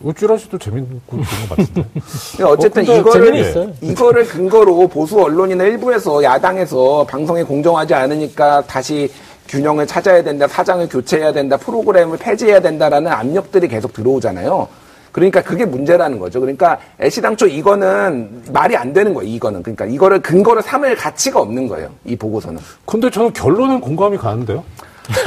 우쭈라시도 0.00 0.58
재밌고 0.58 1.16
좋은 1.16 1.48
것 1.48 1.56
같은데. 1.56 1.84
근데 2.36 2.44
어쨌든 2.44 2.88
어, 2.88 2.96
이거를 2.96 3.34
있어요. 3.36 3.72
이거를 3.80 4.26
근거로 4.26 4.88
보수 4.88 5.20
언론이나 5.20 5.64
일부에서 5.64 6.22
야당에서 6.22 7.06
방송이 7.08 7.42
공정하지 7.42 7.94
않으니까 7.94 8.62
다시 8.66 9.10
균형을 9.48 9.86
찾아야 9.86 10.22
된다, 10.22 10.46
사장을 10.48 10.88
교체해야 10.88 11.32
된다, 11.32 11.56
프로그램을 11.56 12.18
폐지해야 12.18 12.60
된다라는 12.60 13.10
압력들이 13.10 13.68
계속 13.68 13.92
들어오잖아요. 13.92 14.68
그러니까 15.12 15.40
그게 15.40 15.64
문제라는 15.64 16.18
거죠. 16.18 16.40
그러니까 16.40 16.78
애시당초 17.00 17.46
이거는 17.46 18.42
말이 18.52 18.76
안 18.76 18.92
되는 18.92 19.14
거예요. 19.14 19.30
이거는 19.30 19.62
그러니까 19.62 19.86
이거를 19.86 20.20
근거로 20.20 20.60
삼을 20.60 20.94
가치가 20.94 21.40
없는 21.40 21.68
거예요. 21.68 21.88
이 22.04 22.14
보고서는. 22.16 22.60
근데 22.84 23.08
저는 23.08 23.32
결론은 23.32 23.80
공감이 23.80 24.18
가는데요. 24.18 24.62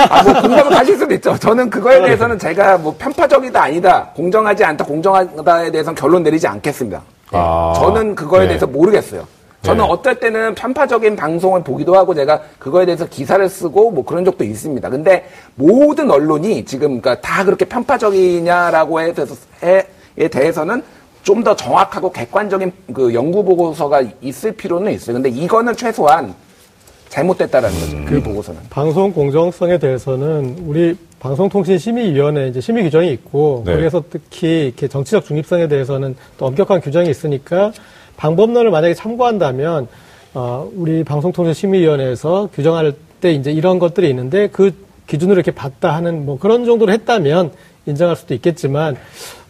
아, 0.09 0.24
뭐 0.24 0.33
공감을 0.41 0.69
가실 0.71 0.98
수도 0.98 1.13
있죠. 1.15 1.38
저는 1.38 1.69
그거에 1.69 2.01
대해서는 2.01 2.38
제가 2.38 2.77
뭐 2.77 2.95
편파적이다 2.98 3.62
아니다, 3.62 4.09
공정하지 4.15 4.63
않다, 4.63 4.86
공정하다에 4.86 5.71
대해서는 5.71 5.95
결론 5.95 6.24
내리지 6.24 6.48
않겠습니다. 6.48 7.01
예. 7.33 7.38
아, 7.38 7.74
저는 7.75 8.15
그거에 8.15 8.41
네. 8.41 8.48
대해서 8.50 8.67
모르겠어요. 8.67 9.25
저는 9.62 9.83
네. 9.83 9.91
어떨 9.91 10.19
때는 10.19 10.55
편파적인 10.55 11.15
방송을 11.15 11.63
보기도 11.63 11.95
하고 11.95 12.15
제가 12.15 12.41
그거에 12.59 12.86
대해서 12.86 13.05
기사를 13.05 13.48
쓰고 13.50 13.91
뭐 13.91 14.05
그런 14.05 14.24
적도 14.24 14.43
있습니다. 14.43 14.89
근데 14.89 15.29
모든 15.55 16.09
언론이 16.09 16.63
지금 16.65 17.01
그러니까 17.01 17.19
다 17.19 17.43
그렇게 17.43 17.65
편파적이냐라고 17.65 19.01
에 19.01 19.13
대해서, 19.13 19.36
에 19.63 20.27
대해서는 20.29 20.81
좀 21.24 21.43
더 21.43 21.55
정확하고 21.55 22.12
객관적인 22.12 22.71
그 22.93 23.13
연구 23.13 23.43
보고서가 23.43 24.03
있을 24.21 24.51
필요는 24.51 24.91
있어요. 24.93 25.13
근데 25.13 25.29
이거는 25.29 25.75
최소한 25.75 26.33
잘못됐다라는 27.10 27.80
거죠. 27.80 27.98
음. 27.98 28.06
그 28.06 28.22
보고서는. 28.22 28.62
방송 28.70 29.12
공정성에 29.12 29.78
대해서는 29.78 30.63
우리 30.66 30.96
방송통신심의위원회 31.20 32.48
이제 32.48 32.62
심의 32.62 32.84
규정이 32.84 33.12
있고 33.12 33.63
네. 33.66 33.74
거기에서 33.74 34.04
특히 34.10 34.68
이렇게 34.68 34.88
정치적 34.88 35.25
중립성에 35.25 35.68
대해서는 35.68 36.16
또 36.38 36.46
엄격한 36.46 36.82
규정이 36.82 37.10
있으니까 37.10 37.74
방법론을 38.18 38.72
만약에 38.72 38.94
참고한다면 38.94 39.88
어, 40.34 40.70
우리 40.75 41.04
방송통신심의위원회에서 41.04 42.50
규정할 42.54 42.94
때 43.20 43.34
이제 43.34 43.51
이런 43.51 43.80
것들이 43.80 44.10
있는데 44.10 44.48
그 44.48 44.74
기준으로 45.08 45.36
이렇게 45.36 45.51
봤다 45.51 45.96
하는 45.96 46.25
뭐 46.25 46.38
그런 46.38 46.66
정도로 46.66 46.92
했다면 46.94 47.51
인정할 47.86 48.16
수도 48.16 48.34
있겠지만 48.36 48.96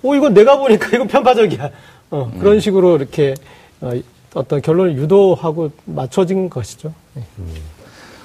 어 0.03 0.15
이건 0.15 0.33
내가 0.33 0.57
보니까 0.57 0.87
이건 0.87 1.07
편파적이야 1.07 1.69
어, 2.11 2.31
그런 2.39 2.59
식으로 2.59 2.95
이렇게 2.95 3.35
어, 3.81 3.91
어떤 4.33 4.61
결론을 4.61 4.95
유도하고 4.97 5.71
맞춰진 5.85 6.49
것이죠. 6.49 6.93
네. 7.37 7.61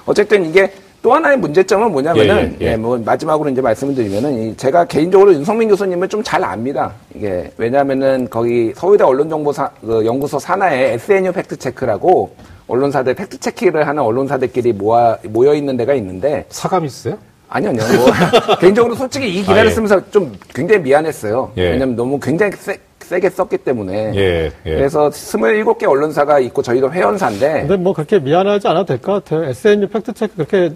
어쨌든 0.05 0.45
이게 0.45 0.71
또 1.01 1.13
하나의 1.13 1.37
문제점은 1.37 1.91
뭐냐면은 1.91 2.55
예, 2.59 2.65
예, 2.65 2.67
예. 2.69 2.71
예, 2.71 2.75
뭐 2.75 2.97
마지막으로 2.97 3.49
이제 3.49 3.61
말씀을 3.61 3.93
드리면은 3.93 4.39
이 4.41 4.57
제가 4.57 4.85
개인적으로 4.85 5.33
윤성민 5.33 5.69
교수님을 5.69 6.09
좀 6.09 6.23
잘 6.23 6.43
압니다. 6.43 6.93
이게 7.13 7.51
왜냐하면은 7.57 8.27
거기 8.29 8.73
서울대 8.75 9.03
언론정보사 9.03 9.69
그 9.81 10.03
연구소 10.03 10.39
산하에 10.39 10.93
SNU 10.93 11.31
팩트 11.31 11.57
체크라고 11.57 12.35
언론사들 12.67 13.13
팩트 13.13 13.39
체크를 13.39 13.87
하는 13.87 14.01
언론사들끼리 14.01 14.73
모아 14.73 15.15
모여 15.25 15.53
있는 15.53 15.77
데가 15.77 15.93
있는데 15.93 16.45
사감 16.49 16.85
있어요? 16.85 17.19
아니요, 17.49 17.69
아니요. 17.69 17.83
뭐 17.99 18.57
개인적으로 18.57 18.95
솔직히 18.95 19.29
이 19.29 19.33
기사를 19.41 19.61
아, 19.61 19.65
예. 19.65 19.69
쓰면서 19.69 20.09
좀 20.09 20.33
굉장히 20.55 20.81
미안했어요. 20.81 21.51
예. 21.57 21.69
왜냐면 21.69 21.95
너무 21.95 22.19
굉장히 22.19 22.53
세, 22.57 22.79
세게 23.05 23.29
썼기 23.29 23.59
때문에. 23.59 24.11
예, 24.15 24.45
예. 24.45 24.51
그래서 24.75 25.09
27개 25.09 25.87
언론사가 25.87 26.39
있고 26.39 26.61
저희도 26.61 26.91
회원사인데 26.91 27.61
근데 27.61 27.77
뭐 27.77 27.93
그렇게 27.93 28.19
미안하지 28.19 28.67
않아도 28.67 28.85
될 28.85 28.99
것 29.01 29.23
같아요. 29.23 29.45
SNU 29.49 29.87
팩트체크 29.89 30.35
그렇게 30.35 30.73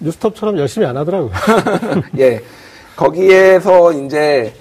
뉴스톱처럼 0.00 0.58
열심히 0.58 0.86
안 0.86 0.96
하더라고요. 0.96 1.30
예. 2.18 2.40
거기에서 2.96 3.92
이제 3.92 4.52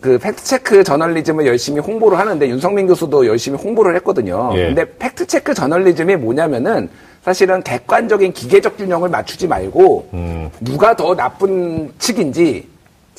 그 0.00 0.18
팩트체크 0.18 0.82
저널리즘을 0.84 1.46
열심히 1.46 1.80
홍보를 1.80 2.18
하는데 2.18 2.48
윤성민 2.48 2.86
교수도 2.86 3.26
열심히 3.26 3.58
홍보를 3.58 3.94
했거든요. 3.96 4.50
예. 4.54 4.66
근데 4.66 4.84
팩트체크 4.98 5.54
저널리즘이 5.54 6.16
뭐냐면은 6.16 6.88
사실은 7.22 7.62
객관적인 7.62 8.32
기계적 8.32 8.78
균형을 8.78 9.10
맞추지 9.10 9.46
말고 9.46 10.08
음. 10.14 10.50
누가 10.60 10.96
더 10.96 11.14
나쁜 11.14 11.92
측인지 11.98 12.66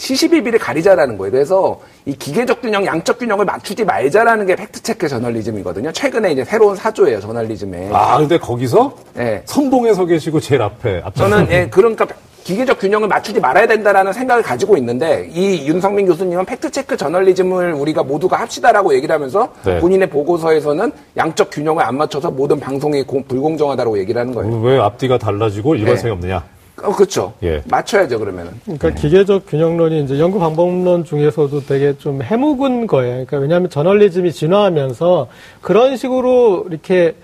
시시비비를 0.02 0.58
가리자라는 0.58 1.18
거예요. 1.20 1.32
그래서 1.32 1.80
이 2.06 2.16
기계적 2.16 2.62
균형, 2.62 2.84
양적 2.86 3.20
균형을 3.20 3.46
맞추지 3.46 3.86
말자라는 3.86 4.48
게 4.48 4.56
팩트체크 4.56 5.08
저널리즘이거든요. 5.08 5.92
최근에 5.92 6.32
이제 6.32 6.44
새로운 6.44 6.76
사조예요, 6.76 7.20
저널리즘에. 7.22 7.92
아, 7.94 8.18
근데 8.18 8.40
거기서 8.40 8.96
예. 9.20 9.44
선봉에 9.46 9.94
서 9.94 10.06
계시고 10.06 10.40
제일 10.40 10.64
앞에 10.64 11.04
저는 11.14 11.48
예, 11.52 11.68
그러니까 11.70 12.08
기계적 12.44 12.80
균형을 12.80 13.08
맞추지 13.08 13.40
말아야 13.40 13.68
된다라는 13.68 14.12
생각을 14.14 14.42
가지고 14.42 14.76
있는데 14.78 15.30
이 15.32 15.68
윤성민 15.68 16.08
교수님은 16.08 16.46
팩트체크 16.46 16.98
저널리즘을 16.98 17.74
우리가 17.74 18.02
모두가 18.02 18.38
합시다라고 18.40 18.96
얘기를 18.96 19.14
하면서 19.14 19.50
네. 19.64 19.80
본인의 19.80 20.10
보고서에서는 20.10 20.92
양적 21.18 21.52
균형을 21.52 21.84
안 21.84 21.98
맞춰서 21.98 22.32
모든 22.32 22.60
방송이 22.60 23.04
공- 23.04 23.24
불공정하다고 23.26 24.00
얘기를 24.00 24.20
하는 24.20 24.34
거예요. 24.34 24.60
왜 24.62 24.80
앞뒤가 24.80 25.20
달라지고 25.20 25.76
일관성이 25.76 26.10
네. 26.10 26.14
없느냐? 26.16 26.44
어, 26.84 26.96
그렇죠. 26.96 27.34
예. 27.44 27.62
맞춰야죠 27.70 28.20
그러면은. 28.20 28.54
그러니까 28.64 28.92
기계적 28.92 29.46
균형론이 29.48 30.04
이제 30.04 30.20
연구 30.20 30.40
방법론 30.40 31.06
중에서도 31.06 31.62
되게 31.62 31.98
좀 31.98 32.22
해묵은 32.22 32.88
거예요. 32.88 33.12
그러니까 33.26 33.38
왜냐하면 33.38 33.70
저널리즘이 33.70 34.32
진화하면서 34.32 35.28
그런 35.62 35.98
식으로 35.98 36.66
이렇게 36.70 37.16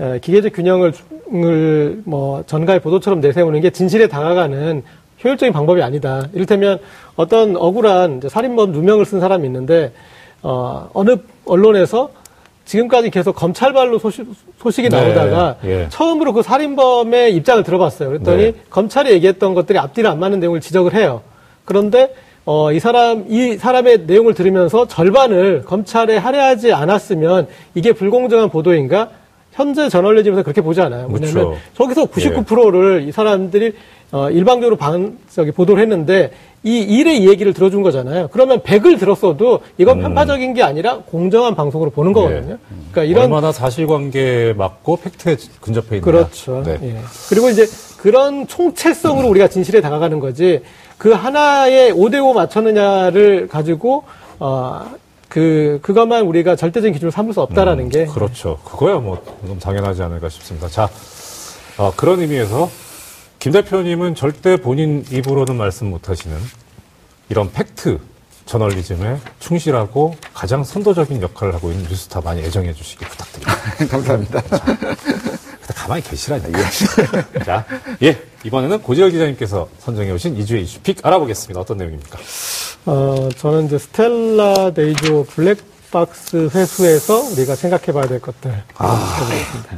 에, 0.00 0.18
기계적 0.20 0.52
균형을 0.52 0.92
을뭐 1.32 2.44
전가의 2.46 2.80
보도처럼 2.80 3.20
내세우는 3.20 3.60
게 3.60 3.70
진실에 3.70 4.06
다가가는 4.06 4.82
효율적인 5.24 5.52
방법이 5.52 5.82
아니다. 5.82 6.26
이를테면 6.32 6.78
어떤 7.16 7.56
억울한 7.56 8.18
이제 8.18 8.28
살인범 8.28 8.72
누명을 8.72 9.04
쓴 9.04 9.18
사람이 9.20 9.46
있는데 9.46 9.92
어, 10.42 10.88
어느 10.92 11.16
언론에서 11.44 12.10
지금까지 12.66 13.10
계속 13.10 13.34
검찰발로 13.34 13.98
소식, 13.98 14.26
소식이 14.58 14.90
네, 14.90 15.00
나오다가 15.00 15.56
예. 15.64 15.86
처음으로 15.88 16.32
그 16.32 16.42
살인범의 16.42 17.34
입장을 17.36 17.62
들어봤어요. 17.62 18.08
그랬더니 18.10 18.42
네. 18.42 18.54
검찰이 18.68 19.10
얘기했던 19.12 19.54
것들이 19.54 19.78
앞뒤를 19.78 20.10
안 20.10 20.18
맞는 20.18 20.40
내용을 20.40 20.60
지적을 20.60 20.94
해요. 20.94 21.22
그런데 21.64 22.12
어, 22.44 22.72
이 22.72 22.80
사람 22.80 23.24
이 23.28 23.56
사람의 23.56 24.02
내용을 24.06 24.34
들으면서 24.34 24.86
절반을 24.88 25.62
검찰에 25.64 26.16
할애하지 26.16 26.72
않았으면 26.72 27.46
이게 27.74 27.92
불공정한 27.92 28.50
보도인가? 28.50 29.10
현재 29.52 29.88
저널리즘에서 29.88 30.42
그렇게 30.42 30.60
보지 30.60 30.82
않아요. 30.82 31.08
그렇죠. 31.08 31.38
왜냐하면 31.38 31.58
저기서 31.74 32.06
99%를 32.06 33.08
이 33.08 33.12
사람들이 33.12 33.72
어, 34.12 34.30
일방적으로 34.30 34.76
방, 34.76 35.18
저기 35.30 35.50
보도를 35.50 35.82
했는데 35.82 36.30
이 36.62 36.80
일의 36.80 37.22
이 37.22 37.28
얘기를 37.28 37.52
들어준 37.52 37.82
거잖아요. 37.82 38.28
그러면 38.32 38.60
100을 38.60 38.98
들었어도 38.98 39.60
이건 39.78 40.00
편파적인 40.00 40.54
게 40.54 40.62
아니라 40.62 40.98
공정한 40.98 41.54
방송으로 41.54 41.90
보는 41.90 42.12
거거든요. 42.12 42.58
그러니까 42.90 43.04
이런 43.04 43.24
얼마나 43.24 43.52
사실관계에 43.52 44.52
맞고 44.54 44.96
팩트에 44.96 45.36
근접해 45.60 45.96
있느냐. 45.98 46.00
그렇죠. 46.00 46.62
네. 46.64 46.78
예. 46.82 46.96
그리고 47.28 47.50
이제 47.50 47.66
그런 47.98 48.46
총체성으로 48.48 49.28
우리가 49.28 49.48
진실에 49.48 49.80
다가가는 49.80 50.18
거지 50.18 50.62
그 50.98 51.12
하나의 51.12 51.92
5대5 51.92 52.34
맞췄느냐를 52.34 53.48
가지고 53.48 54.04
어, 54.40 54.86
그 55.28 55.78
그것만 55.82 56.24
우리가 56.26 56.56
절대적인 56.56 56.94
기준으로 56.94 57.10
삼을 57.10 57.32
수 57.32 57.40
없다라는 57.42 57.90
게 57.90 58.06
그렇죠. 58.06 58.58
그거야 58.64 58.96
뭐 58.96 59.22
당연하지 59.60 60.02
않을까 60.02 60.28
싶습니다. 60.28 60.68
자, 60.68 60.88
어, 61.78 61.92
그런 61.96 62.20
의미에서 62.20 62.68
김 63.46 63.52
대표님은 63.52 64.16
절대 64.16 64.56
본인 64.56 65.04
입으로는 65.08 65.54
말씀 65.54 65.88
못 65.88 66.08
하시는 66.08 66.36
이런 67.28 67.52
팩트 67.52 68.00
저널리즘에 68.44 69.20
충실하고 69.38 70.16
가장 70.34 70.64
선도적인 70.64 71.22
역할을 71.22 71.54
하고 71.54 71.70
있는 71.70 71.88
뉴스타파 71.88 72.22
많이 72.22 72.40
애정해 72.42 72.72
주시기 72.74 73.04
부탁드립니다. 73.04 73.54
감사합니다. 73.88 74.42
근데 74.42 75.74
가만히 75.76 76.02
계시라니까. 76.02 76.58
자, 77.46 77.64
예. 78.02 78.20
이번에는 78.42 78.82
고지열 78.82 79.12
기자님께서 79.12 79.68
선정해 79.78 80.10
오신 80.10 80.36
이 80.38 80.43
주의 80.43 80.62
이슈 80.62 80.84
pick 80.84 81.06
알아보겠습니다. 81.06 81.60
어떤 81.60 81.76
내용입니까? 81.76 82.18
어, 82.86 83.28
저는 83.36 83.66
이제 83.66 83.78
스텔라 83.78 84.72
데이지호 84.72 85.24
블랙 85.26 85.58
박스 85.96 86.50
회수에서 86.54 87.20
우리가 87.32 87.54
생각해 87.54 87.86
봐야 87.86 88.06
될 88.06 88.20
것들. 88.20 88.50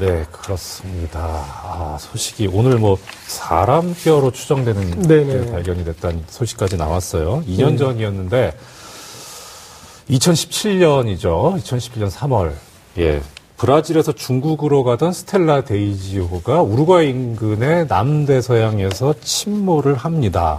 네, 0.00 0.26
그렇습니다. 0.32 1.20
아, 1.20 1.96
소식이 2.00 2.48
오늘 2.52 2.78
뭐 2.78 2.98
사람 3.28 3.94
뼈로 3.94 4.32
추정되는. 4.32 5.06
게 5.06 5.52
발견이 5.52 5.84
됐다는 5.84 6.24
소식까지 6.26 6.76
나왔어요. 6.76 7.44
2년 7.46 7.78
전이었는데 7.78 8.52
2017년이죠. 10.10 11.62
2017년 11.62 12.10
3월. 12.10 12.52
예. 12.98 13.22
브라질에서 13.56 14.10
중국으로 14.10 14.82
가던 14.82 15.12
스텔라 15.12 15.60
데이지호가 15.60 16.62
우루과이 16.62 17.10
인근의 17.10 17.86
남대서양에서 17.86 19.14
침몰을 19.20 19.94
합니다. 19.94 20.58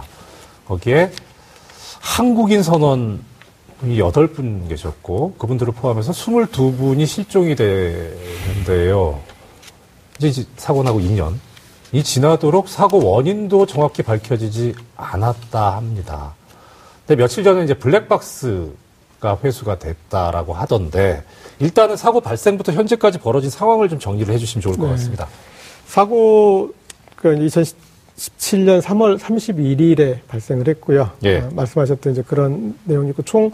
거기에 0.66 1.12
한국인 2.00 2.62
선원 2.62 3.28
이 3.84 3.98
8분 4.00 4.68
계셨고 4.68 5.34
그분들을 5.38 5.72
포함해서 5.72 6.12
22분이 6.12 7.06
실종이 7.06 7.54
되는데요. 7.54 9.20
이제 10.22 10.44
사고 10.56 10.82
나고 10.82 11.00
2년. 11.00 11.34
이 11.92 12.02
지나도록 12.04 12.68
사고 12.68 13.04
원인도 13.04 13.66
정확히 13.66 14.02
밝혀지지 14.02 14.74
않았다 14.96 15.76
합니다. 15.76 16.34
근데 17.06 17.20
며칠 17.20 17.42
전에 17.42 17.64
이제 17.64 17.74
블랙박스가 17.74 19.38
회수가 19.42 19.78
됐다라고 19.78 20.52
하던데 20.52 21.24
일단은 21.58 21.96
사고 21.96 22.20
발생부터 22.20 22.72
현재까지 22.72 23.18
벌어진 23.18 23.50
상황을 23.50 23.88
좀 23.88 23.98
정리를 23.98 24.32
해주시면 24.32 24.62
좋을 24.62 24.76
것 24.76 24.84
네. 24.84 24.90
같습니다. 24.92 25.26
사고 25.86 26.72
그 27.16 27.28
2017년 28.20 28.82
3월 28.82 29.18
31일에 29.18 30.18
발생을 30.28 30.68
했고요. 30.68 31.10
예. 31.24 31.38
어, 31.38 31.48
말씀하셨던 31.52 32.12
이제 32.12 32.22
그런 32.26 32.74
내용이 32.84 33.10
있고 33.10 33.22
총 33.22 33.50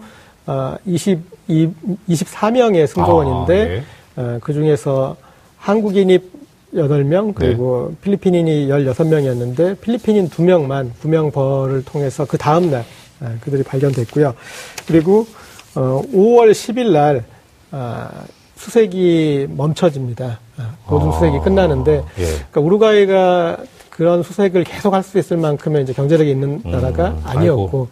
어, 0.47 0.77
22, 0.85 1.73
24명의 2.09 2.87
승조원인데 2.87 3.85
아, 4.17 4.35
예. 4.35 4.39
그 4.41 4.53
중에서 4.53 5.17
한국인이 5.59 6.19
8명 6.75 7.35
그리고 7.35 7.89
네. 7.91 7.97
필리핀인이 8.03 8.69
16명이었는데 8.69 9.81
필리핀인 9.81 10.29
2명만 10.29 10.91
구명벌을 11.01 11.85
통해서 11.85 12.25
그 12.25 12.37
다음 12.37 12.71
날 12.71 12.85
아, 13.21 13.35
그들이 13.41 13.63
발견됐고요. 13.63 14.35
그리고 14.87 15.27
어, 15.75 16.03
5월 16.13 16.51
10일 16.51 16.93
날 16.93 17.25
아, 17.71 18.11
수색이 18.57 19.49
멈춰집니다. 19.51 20.41
아, 20.57 20.75
모든 20.89 21.09
아, 21.09 21.13
수색이 21.13 21.39
끝나는데 21.41 22.03
예. 22.19 22.25
그러니까 22.25 22.61
우루과이가 22.61 23.59
그런 23.97 24.23
수색을 24.23 24.65
계속 24.65 24.93
할 24.95 25.03
수 25.03 25.19
있을 25.19 25.37
만큼의 25.39 25.85
이제 25.85 25.93
경제력이 25.93 26.31
있는 26.31 26.61
나라가 26.65 27.11
음, 27.11 27.23
아니었고, 27.25 27.89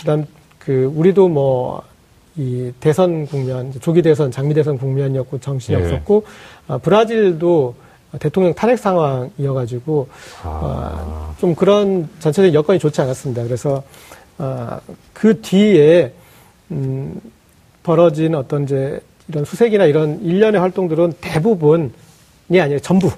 그다음 0.00 0.26
그 0.58 0.92
우리도 0.94 1.28
뭐 1.28 1.94
이 2.36 2.72
대선 2.80 3.26
국면, 3.26 3.72
조기 3.80 4.02
대선, 4.02 4.30
장미 4.30 4.54
대선 4.54 4.76
국면이었고 4.76 5.38
정신이 5.38 5.78
예. 5.78 5.84
없었고, 5.84 6.24
아, 6.66 6.78
브라질도 6.78 7.74
대통령 8.18 8.54
탄핵 8.54 8.76
상황이어가지고 8.78 10.08
아, 10.42 11.34
좀 11.38 11.54
그런 11.54 12.08
전체적인 12.20 12.54
여건이 12.54 12.78
좋지 12.78 13.00
않았습니다. 13.00 13.44
그래서 13.44 13.82
아, 14.38 14.80
그 15.12 15.40
뒤에 15.40 16.12
음, 16.70 17.20
벌어진 17.82 18.34
어떤 18.34 18.64
이제 18.64 19.00
이런 19.28 19.44
수색이나 19.44 19.84
이런 19.86 20.20
일련의 20.22 20.60
활동들은 20.60 21.14
대부분이 21.20 21.90
아니라 22.60 22.78
전부 22.80 23.10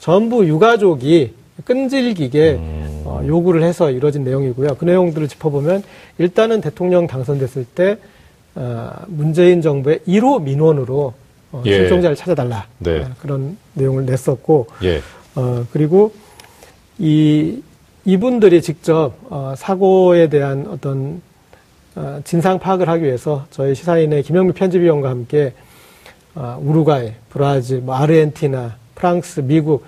전부 0.00 0.46
유가족이 0.46 1.34
끈질기게 1.64 2.58
어, 3.04 3.22
요구를 3.26 3.62
해서 3.62 3.90
이루어진 3.90 4.24
내용이고요. 4.24 4.76
그 4.76 4.84
내용들을 4.84 5.28
짚어보면 5.28 5.82
일단은 6.18 6.60
대통령 6.60 7.06
당선됐을 7.06 7.64
때 7.74 7.98
어, 8.54 8.90
문재인 9.06 9.62
정부의 9.62 10.00
1호 10.06 10.42
민원으로 10.42 11.14
어, 11.52 11.62
예. 11.66 11.72
실종자를 11.78 12.16
찾아달라 12.16 12.66
네. 12.78 13.00
어, 13.00 13.08
그런 13.20 13.56
내용을 13.74 14.06
냈었고 14.06 14.66
예. 14.84 15.00
어, 15.34 15.64
그리고 15.72 16.12
이, 16.98 17.62
이분들이 18.04 18.60
직접, 18.60 19.14
어, 19.30 19.54
사고에 19.56 20.28
대한 20.28 20.66
어떤, 20.68 21.22
어, 21.94 22.20
진상 22.24 22.58
파악을 22.58 22.88
하기 22.88 23.04
위해서 23.04 23.46
저희 23.50 23.74
시사인의 23.74 24.22
김영미 24.22 24.52
편집위원과 24.52 25.08
함께, 25.08 25.54
어, 26.34 26.58
우루과이, 26.62 27.12
브라질, 27.30 27.80
뭐 27.80 27.94
아르헨티나, 27.94 28.76
프랑스, 28.94 29.40
미국, 29.40 29.82
어, 29.82 29.86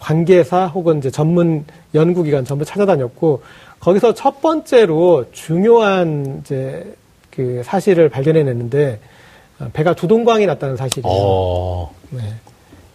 관계사 0.00 0.66
혹은 0.66 0.98
이제 0.98 1.10
전문 1.10 1.64
연구기관 1.94 2.44
전부 2.44 2.64
찾아다녔고, 2.64 3.42
거기서 3.80 4.14
첫 4.14 4.40
번째로 4.40 5.26
중요한 5.32 6.40
이제 6.40 6.94
그 7.30 7.62
사실을 7.64 8.08
발견해냈는데, 8.08 9.00
어, 9.60 9.70
배가 9.72 9.94
두 9.94 10.06
동광이 10.08 10.46
났다는 10.46 10.76
사실이에요. 10.76 11.14
어, 11.14 11.94
네. 12.10 12.20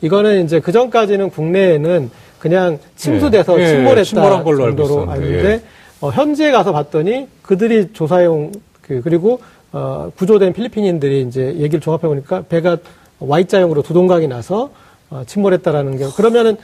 이거는 0.02 0.46
이제 0.46 0.60
그 0.60 0.72
전까지는 0.72 1.30
국내에는 1.30 2.12
그냥 2.40 2.80
침수돼서 2.96 3.60
예, 3.60 3.64
예, 3.64 3.68
침몰했다 3.68 4.04
침몰한 4.04 4.44
걸로 4.44 4.66
정도로 4.66 5.10
알는데 5.10 5.50
예. 5.50 5.62
어, 6.02 6.10
현지에 6.10 6.52
가서 6.52 6.72
봤더니 6.72 7.28
그들이 7.42 7.94
조사해온 7.94 8.54
그 8.82 9.02
그리고 9.04 9.40
어, 9.72 10.12
구조된 10.16 10.54
필리핀인들이 10.54 11.22
이제 11.22 11.56
얘기를 11.58 11.80
종합해 11.80 12.08
보니까 12.08 12.44
배가 12.48 12.78
Y자형으로 13.20 13.82
두 13.82 13.94
동강이 13.94 14.28
나서 14.28 14.66
어, 14.66 14.70
침몰했다라는 15.26 15.98
게 15.98 16.06
그러면은 16.16 16.58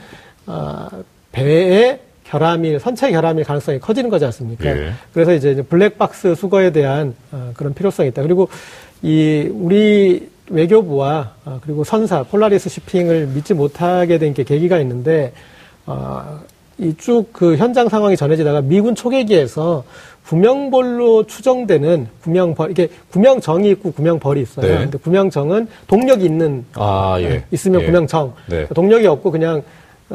어, 0.46 0.88
배에 1.32 2.00
결함일 2.24 2.80
선체 2.80 3.10
결함일 3.10 3.44
가능성이 3.44 3.78
커지는 3.80 4.10
거지 4.10 4.24
않습니까? 4.26 4.66
예. 4.76 4.92
그래서 5.12 5.34
이제 5.34 5.62
블랙박스 5.62 6.34
수거에 6.34 6.72
대한 6.72 7.14
어, 7.32 7.52
그런 7.54 7.74
필요성이 7.74 8.08
있다. 8.10 8.22
그리고 8.22 8.48
이 9.02 9.48
우리 9.52 10.28
외교부와 10.50 11.32
어, 11.44 11.60
그리고 11.62 11.84
선사 11.84 12.22
폴라리스 12.22 12.68
shipping을 12.68 13.26
믿지 13.28 13.54
못하게 13.54 14.18
된 14.18 14.34
게 14.34 14.42
계기가 14.44 14.78
있는데 14.80 15.32
어, 15.86 16.40
이쭉 16.78 17.32
그 17.32 17.56
현장 17.56 17.88
상황이 17.88 18.16
전해지다가 18.16 18.60
미군 18.62 18.94
초계기에서 18.94 19.84
구명벌로 20.26 21.26
추정되는 21.26 22.08
구명벌 22.22 22.70
이게 22.70 22.88
구명정이 23.10 23.68
있고 23.70 23.92
구명벌이 23.92 24.40
있어요. 24.40 24.66
네. 24.66 24.78
근데 24.78 24.98
구명정은 24.98 25.68
동력이 25.86 26.24
있는 26.24 26.64
아, 26.74 27.16
예. 27.20 27.44
있으면 27.50 27.82
예. 27.82 27.86
구명정, 27.86 28.34
네. 28.48 28.66
동력이 28.68 29.06
없고 29.06 29.30
그냥 29.30 29.62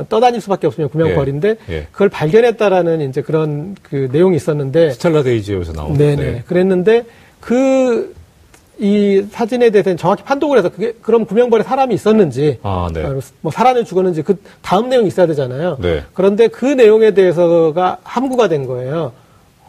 떠다닐 0.10 0.42
수밖에 0.42 0.68
없으면 0.68 0.90
구명벌인데 0.90 1.56
예. 1.70 1.74
예. 1.74 1.88
그걸 1.92 2.10
발견했다라는 2.10 3.10
이제 3.10 3.22
그런 3.22 3.76
그 3.84 4.10
내용이 4.12 4.36
있었는데 4.36 4.92
스텔라 4.92 5.24
데이지에서 5.24 5.74
나온. 5.74 5.98
네네. 5.98 6.44
그랬는데 6.48 7.06
그 7.40 8.20
이 8.80 9.26
사진에 9.30 9.72
대해서는 9.72 9.98
정확히 9.98 10.24
판독을 10.24 10.58
해서 10.58 10.70
그게 10.70 10.94
그럼 11.02 11.26
구명벌에 11.26 11.64
사람이 11.64 11.94
있었는지 11.94 12.60
아, 12.64 12.90
네. 12.94 13.04
어, 13.04 13.20
뭐 13.42 13.52
사람이 13.52 13.84
죽었는지 13.84 14.22
그 14.22 14.38
다음 14.62 14.88
내용이 14.88 15.08
있어야 15.08 15.28
되잖아요. 15.28 15.78
네. 15.82 16.04
그런데 16.14 16.48
그 16.48 16.66
내용에 16.66 17.12
대해서가 17.14 17.98
함구가 18.04 18.48
된 18.48 18.66
거예요. 18.66 19.12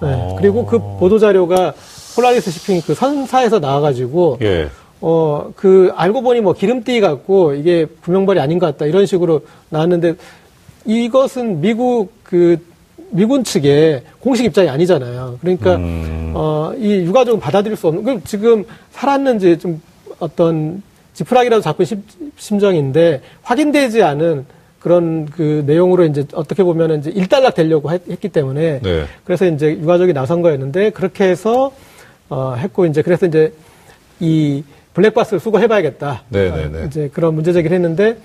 네. 0.02 0.08
아. 0.08 0.34
그리고 0.38 0.66
그 0.66 0.78
보도 0.98 1.18
자료가 1.18 1.74
폴라리스 2.16 2.50
시핑 2.50 2.80
그 2.82 2.94
선사에서 2.94 3.58
나와가지고 3.58 4.38
예. 4.42 4.68
어, 5.02 5.50
그, 5.56 5.92
알고 5.94 6.22
보니 6.22 6.40
뭐 6.40 6.52
기름띠 6.52 7.00
같고 7.00 7.54
이게 7.54 7.86
구명벌이 8.02 8.38
아닌 8.38 8.58
것 8.58 8.66
같다. 8.66 8.86
이런 8.86 9.06
식으로 9.06 9.42
나왔는데 9.70 10.14
이것은 10.84 11.60
미국 11.60 12.12
그, 12.22 12.58
미군 13.10 13.42
측의 13.42 14.02
공식 14.20 14.44
입장이 14.44 14.68
아니잖아요. 14.68 15.38
그러니까, 15.40 15.76
음. 15.76 16.32
어, 16.34 16.72
이 16.76 16.96
유가족은 16.96 17.40
받아들일 17.40 17.76
수 17.76 17.88
없는, 17.88 18.04
그럼 18.04 18.22
지금 18.24 18.64
살았는지 18.92 19.58
좀 19.58 19.80
어떤 20.20 20.82
지푸라기라도 21.14 21.60
잡고 21.62 21.84
심, 21.84 22.04
심정인데 22.36 23.20
확인되지 23.42 24.02
않은 24.02 24.44
그런 24.80 25.26
그 25.26 25.62
내용으로 25.66 26.04
이제 26.06 26.24
어떻게 26.32 26.64
보면 26.64 26.98
이제 26.98 27.10
일단락 27.10 27.54
되려고 27.54 27.90
했, 27.90 28.02
기 28.20 28.28
때문에 28.28 28.80
네. 28.80 29.04
그래서 29.24 29.46
이제 29.46 29.70
유가족이 29.70 30.12
나선 30.12 30.42
거였는데 30.42 30.90
그렇게 30.90 31.24
해서 31.24 31.72
어, 32.30 32.54
했고 32.56 32.86
이제 32.86 33.02
그래서 33.02 33.26
이제 33.26 33.52
이 34.18 34.64
블랙박스를 34.94 35.38
수거해봐야겠다. 35.38 36.22
네, 36.30 36.50
네, 36.50 36.68
네. 36.68 36.82
어, 36.82 36.84
이제 36.86 37.10
그런 37.12 37.34
문제 37.34 37.52
제기를 37.52 37.74
했는데 37.74 38.16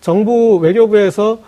정부 0.00 0.56
외교부에서 0.58 1.38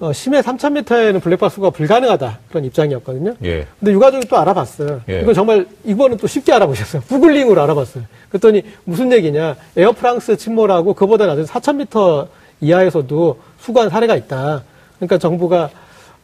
어, 0.00 0.12
심해 0.12 0.40
3,000m에는 0.40 1.22
블랙박스가 1.22 1.70
불가능하다 1.70 2.40
그런 2.48 2.64
입장이었거든요. 2.64 3.34
예. 3.44 3.66
근데 3.78 3.92
유가족이 3.92 4.28
또 4.28 4.36
알아봤어요. 4.38 5.02
예. 5.08 5.20
이건 5.20 5.34
정말 5.34 5.66
이거는 5.84 6.16
또 6.16 6.26
쉽게 6.26 6.52
알아보셨어요. 6.52 7.02
구글링으로 7.02 7.62
알아봤어요. 7.62 8.04
그랬더니 8.28 8.64
무슨 8.84 9.12
얘기냐? 9.12 9.56
에어프랑스 9.76 10.36
침몰하고 10.36 10.94
그보다 10.94 11.26
낮은 11.26 11.44
4,000m 11.44 12.28
이하에서도 12.60 13.38
수거한 13.64 13.88
사례가 13.90 14.14
있다. 14.16 14.62
그러니까 14.98 15.18
정부가 15.18 15.70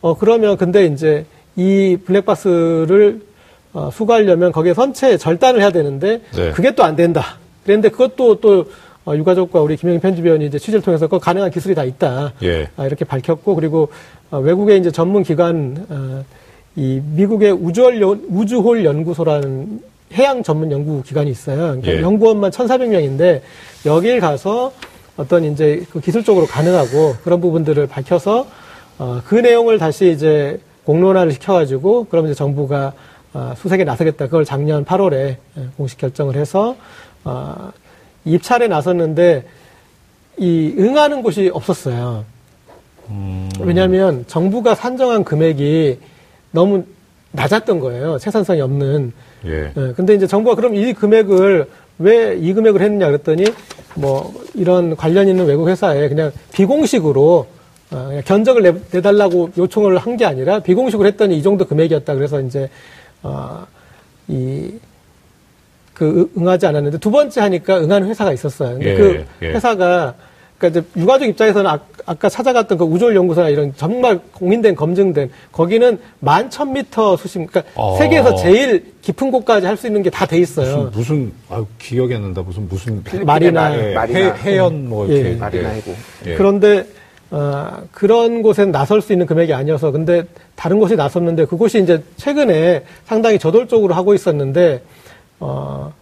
어 0.03 0.17
그러면 0.17 0.57
근데 0.57 0.87
이제 0.87 1.25
이 1.57 1.97
블랙박스를 2.05 3.23
어, 3.73 3.89
수거하려면 3.93 4.53
거기에 4.53 4.75
선체 4.75 5.17
절단을 5.17 5.61
해야 5.61 5.71
되는데 5.71 6.21
네. 6.35 6.51
그게 6.53 6.75
또 6.75 6.83
안 6.83 6.97
된다. 6.97 7.39
그런데 7.65 7.89
그것도 7.89 8.41
또 8.41 8.67
어, 9.05 9.15
유가족과 9.17 9.61
우리 9.61 9.77
김영희 9.77 10.01
편집위원이 10.01 10.47
이제 10.47 10.59
취재를 10.59 10.83
통해서 10.83 11.07
그 11.07 11.19
가능한 11.19 11.51
기술이 11.51 11.75
다 11.75 11.85
있다. 11.85 12.33
예. 12.43 12.69
아, 12.77 12.87
이렇게 12.87 13.05
밝혔고 13.05 13.55
그리고 13.55 13.89
어, 14.31 14.39
외국의 14.39 14.79
이제 14.79 14.91
전문 14.91 15.23
기관 15.23 15.87
어, 15.89 16.25
이 16.77 17.01
미국의 17.15 17.53
우주홀, 17.53 18.01
연- 18.03 18.25
우주홀 18.29 18.85
연구소라는 18.85 19.81
해양 20.15 20.43
전문 20.43 20.71
연구 20.73 21.03
기관이 21.03 21.31
있어요. 21.31 21.57
그러니까 21.81 21.93
예. 21.93 22.03
연구원만 22.03 22.51
1,400명인데 22.51 23.41
여길 23.87 24.21
가서 24.21 24.73
어떤 25.21 25.45
이제 25.45 25.85
그 25.93 26.01
기술적으로 26.01 26.47
가능하고 26.47 27.17
그런 27.23 27.43
부분들을 27.43 27.87
밝혀서 27.87 28.47
어, 28.99 29.21
그 29.27 29.35
내용을 29.35 29.79
다시 29.79 30.11
이제 30.11 30.59
공론화를 30.85 31.33
시켜가지고 31.33 32.05
그럼 32.05 32.25
이제 32.25 32.35
정부가 32.35 32.95
어, 33.35 33.53
수색에 33.55 33.85
나서겠다. 33.85 34.27
그걸 34.27 34.47
작년 34.47 34.83
8월에 34.87 35.15
예, 35.15 35.37
공식 35.77 35.99
결정을 35.99 36.37
해서 36.37 36.75
어, 37.25 37.71
입찰에 38.25 38.67
나섰는데 38.67 39.45
이 40.39 40.75
응하는 40.79 41.23
곳이 41.23 41.51
없었어요. 41.53 42.25
왜냐하면 43.61 44.25
정부가 44.27 44.75
산정한 44.75 45.25
금액이 45.25 45.99
너무 46.53 46.85
낮았던 47.33 47.81
거예요. 47.81 48.19
생산성이 48.19 48.63
없는. 48.63 49.13
예. 49.45 49.73
예, 49.77 49.93
근데 49.95 50.15
이제 50.15 50.27
정부가 50.27 50.57
그럼 50.57 50.75
이 50.75 50.95
금액을 50.95 51.69
왜 52.01 52.37
이 52.41 52.53
금액을 52.53 52.81
했느냐 52.81 53.07
그랬더니 53.07 53.45
뭐 53.95 54.33
이런 54.55 54.97
관련 54.97 55.29
있는 55.29 55.47
외국 55.47 55.69
회사에 55.69 56.09
그냥 56.09 56.33
비공식으로 56.53 57.47
어, 57.93 58.05
그냥 58.09 58.23
견적을 58.25 58.63
내, 58.63 58.75
내달라고 58.93 59.51
요청을 59.57 59.99
한 59.99 60.17
게 60.17 60.25
아니라 60.25 60.61
비공식으로 60.61 61.07
했더니 61.09 61.37
이 61.39 61.43
정도 61.43 61.65
금액이었다. 61.67 62.15
그래서 62.15 62.41
이제 62.41 62.69
어, 63.23 63.67
이 64.29 64.73
그 65.95 66.31
응하지 66.35 66.65
않았는데 66.65 66.97
두 66.97 67.11
번째 67.11 67.43
하니까 67.43 67.79
응하는 67.79 68.09
회사가 68.09 68.33
있었어요. 68.33 68.71
근데 68.71 68.91
예, 68.93 68.97
그 68.97 69.25
예. 69.43 69.49
회사가 69.49 70.15
그러니까 70.61 70.69
이제 70.81 70.89
유가족 71.01 71.29
입장에서는 71.29 71.71
아, 71.71 72.15
까 72.15 72.29
찾아갔던 72.29 72.77
그 72.77 72.85
우주홀 72.85 73.17
연구소나 73.17 73.49
이런 73.49 73.73
정말 73.77 74.21
공인된 74.33 74.75
검증된 74.75 75.31
거기는 75.53 75.99
만 76.19 76.51
천 76.51 76.73
미터 76.73 77.17
수심 77.17 77.47
그러니까 77.47 77.73
아. 77.81 77.97
세계에서 77.99 78.35
제일 78.37 78.93
깊은 79.01 79.31
곳까지 79.31 79.67
할 79.67 79.77
수 79.77 79.87
있는 79.87 80.03
게 80.03 80.11
다 80.11 80.27
돼 80.27 80.39
있어요. 80.39 80.91
무슨, 80.93 80.93
무슨, 80.93 81.33
아유, 81.49 81.67
기억이 81.79 82.15
안 82.15 82.23
난다. 82.23 82.43
무슨, 82.43 82.69
무슨. 82.69 83.03
말이나 83.25 83.77
예, 83.79 83.95
말이나. 83.95 84.35
해, 84.35 84.51
해연 84.53 84.89
뭐, 84.89 85.07
이렇게. 85.07 85.31
예. 85.31 85.35
말이나 85.37 85.69
해고. 85.71 85.95
예. 86.27 86.35
그런데 86.35 86.85
어, 87.31 87.83
그런 87.93 88.43
곳엔 88.43 88.73
나설 88.73 89.01
수 89.01 89.13
있는 89.13 89.25
금액이 89.27 89.55
아니어서 89.55 89.93
근데 89.93 90.25
다른 90.57 90.79
곳이 90.81 90.97
나섰는데 90.97 91.45
그곳이 91.47 91.81
이제 91.81 92.03
최근에 92.17 92.85
상당히 93.07 93.39
저돌적으로 93.39 93.95
하고 93.95 94.13
있었는데 94.15 94.83
어, 95.39 95.93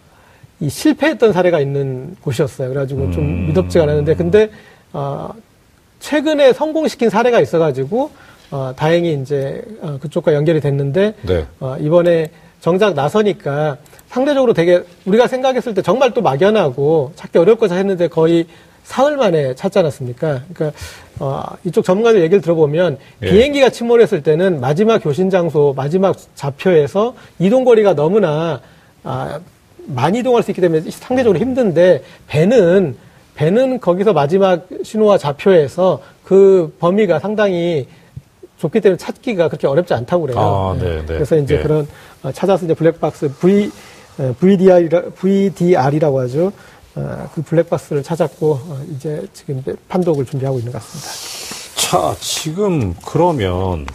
이 0.61 0.69
실패했던 0.69 1.33
사례가 1.33 1.59
있는 1.59 2.15
곳이었어요. 2.21 2.69
그래가지고 2.69 3.11
좀 3.11 3.47
믿업지가 3.47 3.83
않았는데 3.83 4.15
근데 4.15 4.49
어, 4.91 5.33
최근에 5.99 6.53
성공시킨 6.53 7.09
사례가 7.09 7.39
있어가지고 7.39 8.11
어, 8.51 8.73
다행히 8.75 9.13
이제 9.21 9.63
어, 9.81 9.97
그쪽과 10.01 10.33
연결이 10.33 10.59
됐는데 10.59 11.13
네. 11.21 11.45
어, 11.59 11.77
이번에 11.79 12.31
정작 12.59 12.93
나서니까 12.93 13.77
상대적으로 14.09 14.53
되게 14.53 14.83
우리가 15.05 15.27
생각했을 15.27 15.73
때 15.73 15.81
정말 15.81 16.13
또 16.13 16.21
막연하고 16.21 17.13
찾기 17.15 17.37
어려울 17.37 17.57
거다 17.57 17.75
했는데 17.75 18.07
거의 18.07 18.47
사흘 18.83 19.17
만에 19.17 19.53
찾지 19.53 19.77
않았습니까? 19.79 20.41
그러니까 20.51 20.77
어, 21.19 21.43
이쪽 21.63 21.85
전문가들 21.85 22.21
얘기를 22.21 22.41
들어보면 22.41 22.97
예. 23.21 23.29
비행기가 23.29 23.69
침몰했을 23.69 24.23
때는 24.23 24.59
마지막 24.59 24.97
교신 24.97 25.29
장소, 25.29 25.73
마지막 25.77 26.17
좌표에서 26.33 27.13
이동 27.37 27.65
거리가 27.65 27.93
너무나 27.93 28.61
아, 29.03 29.39
많이 29.93 30.19
이동할 30.19 30.43
수 30.43 30.51
있기 30.51 30.61
때문에 30.61 30.89
상대적으로 30.89 31.39
힘든데 31.39 32.03
배는 32.27 32.95
배는 33.35 33.79
거기서 33.79 34.13
마지막 34.13 34.67
신호와 34.83 35.17
좌표에서 35.17 36.01
그 36.23 36.75
범위가 36.79 37.19
상당히 37.19 37.87
좁기 38.57 38.81
때문에 38.81 38.97
찾기가 38.97 39.47
그렇게 39.47 39.65
어렵지 39.67 39.93
않다고 39.93 40.23
그래요. 40.23 40.39
아, 40.39 40.75
예. 40.77 40.83
네, 40.83 40.95
네. 40.97 41.05
그래서 41.05 41.37
이제 41.37 41.55
예. 41.55 41.59
그런 41.61 41.87
어, 42.21 42.31
찾아서 42.31 42.65
이제 42.65 42.73
블랙박스 42.73 43.31
V 43.39 43.71
에, 44.19 44.33
VDR이라, 44.33 45.03
VDR이라고 45.15 46.19
하죠. 46.21 46.51
어, 46.95 47.29
그 47.33 47.41
블랙박스를 47.41 48.03
찾았고 48.03 48.51
어, 48.51 48.83
이제 48.93 49.25
지금 49.33 49.59
이제 49.59 49.73
판독을 49.87 50.25
준비하고 50.25 50.59
있는 50.59 50.73
것 50.73 50.81
같습니다. 50.81 51.79
자, 51.79 52.15
지금 52.19 52.93
그러면 53.05 53.87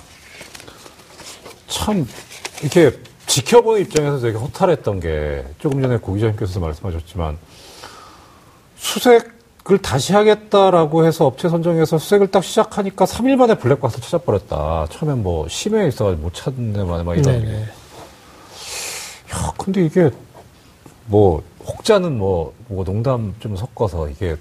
참 1.68 2.06
이렇게 2.62 2.92
지켜보는 3.34 3.80
입장에서 3.80 4.20
되게 4.20 4.38
허탈했던 4.38 5.00
게 5.00 5.44
조금 5.58 5.82
전에 5.82 5.96
고 5.96 6.14
기자님께서 6.14 6.60
말씀하셨지만 6.60 7.36
수색을 8.76 9.78
다시 9.82 10.12
하겠다라고 10.12 11.04
해서 11.04 11.26
업체 11.26 11.48
선정해서 11.48 11.98
수색을 11.98 12.30
딱 12.30 12.44
시작하니까 12.44 13.06
3일 13.06 13.34
만에 13.34 13.56
블랙박스 13.58 14.00
찾아버렸다. 14.00 14.86
처음엔 14.88 15.24
뭐 15.24 15.48
심해에 15.48 15.88
있어가지고 15.88 16.22
못 16.22 16.34
찾는 16.34 16.86
만에 16.86 17.02
막 17.02 17.18
이런. 17.18 17.44
야, 17.44 17.66
근데 19.58 19.84
이게 19.84 20.10
뭐 21.06 21.42
혹자는 21.66 22.16
뭐, 22.16 22.52
뭐 22.68 22.84
농담 22.84 23.34
좀 23.40 23.56
섞어서 23.56 24.10
이게 24.10 24.36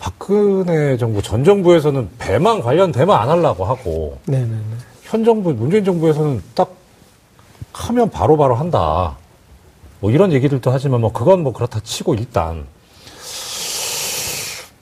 박근혜 0.00 0.96
정부 0.96 1.22
전 1.22 1.44
정부에서는 1.44 2.10
배만 2.18 2.62
관련되면 2.62 3.16
안 3.16 3.28
하려고 3.28 3.64
하고 3.64 4.18
네네네. 4.26 4.58
현 5.02 5.24
정부 5.24 5.52
문재인 5.52 5.84
정부에서는 5.84 6.42
딱 6.56 6.81
하면 7.72 8.10
바로 8.10 8.36
바로 8.36 8.54
한다. 8.54 9.16
뭐 10.00 10.10
이런 10.10 10.32
얘기들도 10.32 10.70
하지만 10.70 11.00
뭐 11.00 11.12
그건 11.12 11.42
뭐 11.42 11.52
그렇다 11.52 11.80
치고 11.80 12.14
일단 12.14 12.66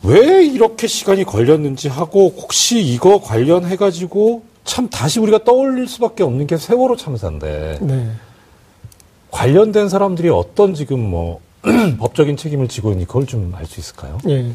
왜 0.03 0.45
이렇게 0.47 0.87
시간이 0.87 1.25
걸렸는지 1.25 1.89
하고 1.89 2.33
혹시 2.37 2.81
이거 2.81 3.21
관련해 3.21 3.77
가지고 3.77 4.45
참 4.65 4.89
다시 4.89 5.21
우리가 5.21 5.45
떠올릴 5.45 5.87
수밖에 5.89 6.23
없는 6.23 6.47
게 6.47 6.57
세월호 6.57 6.97
참사인데 6.97 7.79
네. 7.83 8.11
관련된 9.31 9.89
사람들이 9.89 10.31
어떤 10.31 10.75
지금 10.75 11.01
뭐 11.01 11.41
법적인 11.99 12.37
책임을 12.39 12.69
지고 12.69 12.91
있는지 12.91 13.07
그걸 13.07 13.27
좀 13.27 13.53
알 13.55 13.67
수 13.67 13.79
있을까요? 13.81 14.19
예. 14.29 14.51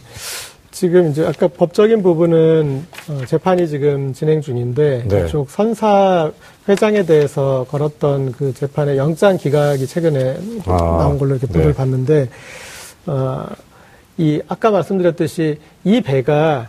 지금 0.76 1.10
이제 1.10 1.26
아까 1.26 1.48
법적인 1.48 2.04
부분은 2.04 2.86
어, 3.08 3.26
재판이 3.26 3.70
지금 3.70 4.12
진행 4.12 4.42
중인데 4.42 5.06
네. 5.08 5.22
그쪽 5.22 5.50
선사 5.50 6.34
회장에 6.68 7.06
대해서 7.06 7.66
걸었던 7.70 8.34
그 8.34 8.54
재판의 8.54 8.98
영장 8.98 9.38
기각이 9.38 9.88
최근에 9.88 10.38
아, 10.66 10.76
나온 10.76 11.18
걸로 11.18 11.32
이렇게 11.32 11.48
보도를 11.48 11.68
네. 11.68 11.74
봤는데 11.74 12.30
어, 13.06 13.46
이 14.18 14.42
아까 14.50 14.70
말씀드렸듯이 14.70 15.60
이 15.86 16.02
배가 16.02 16.68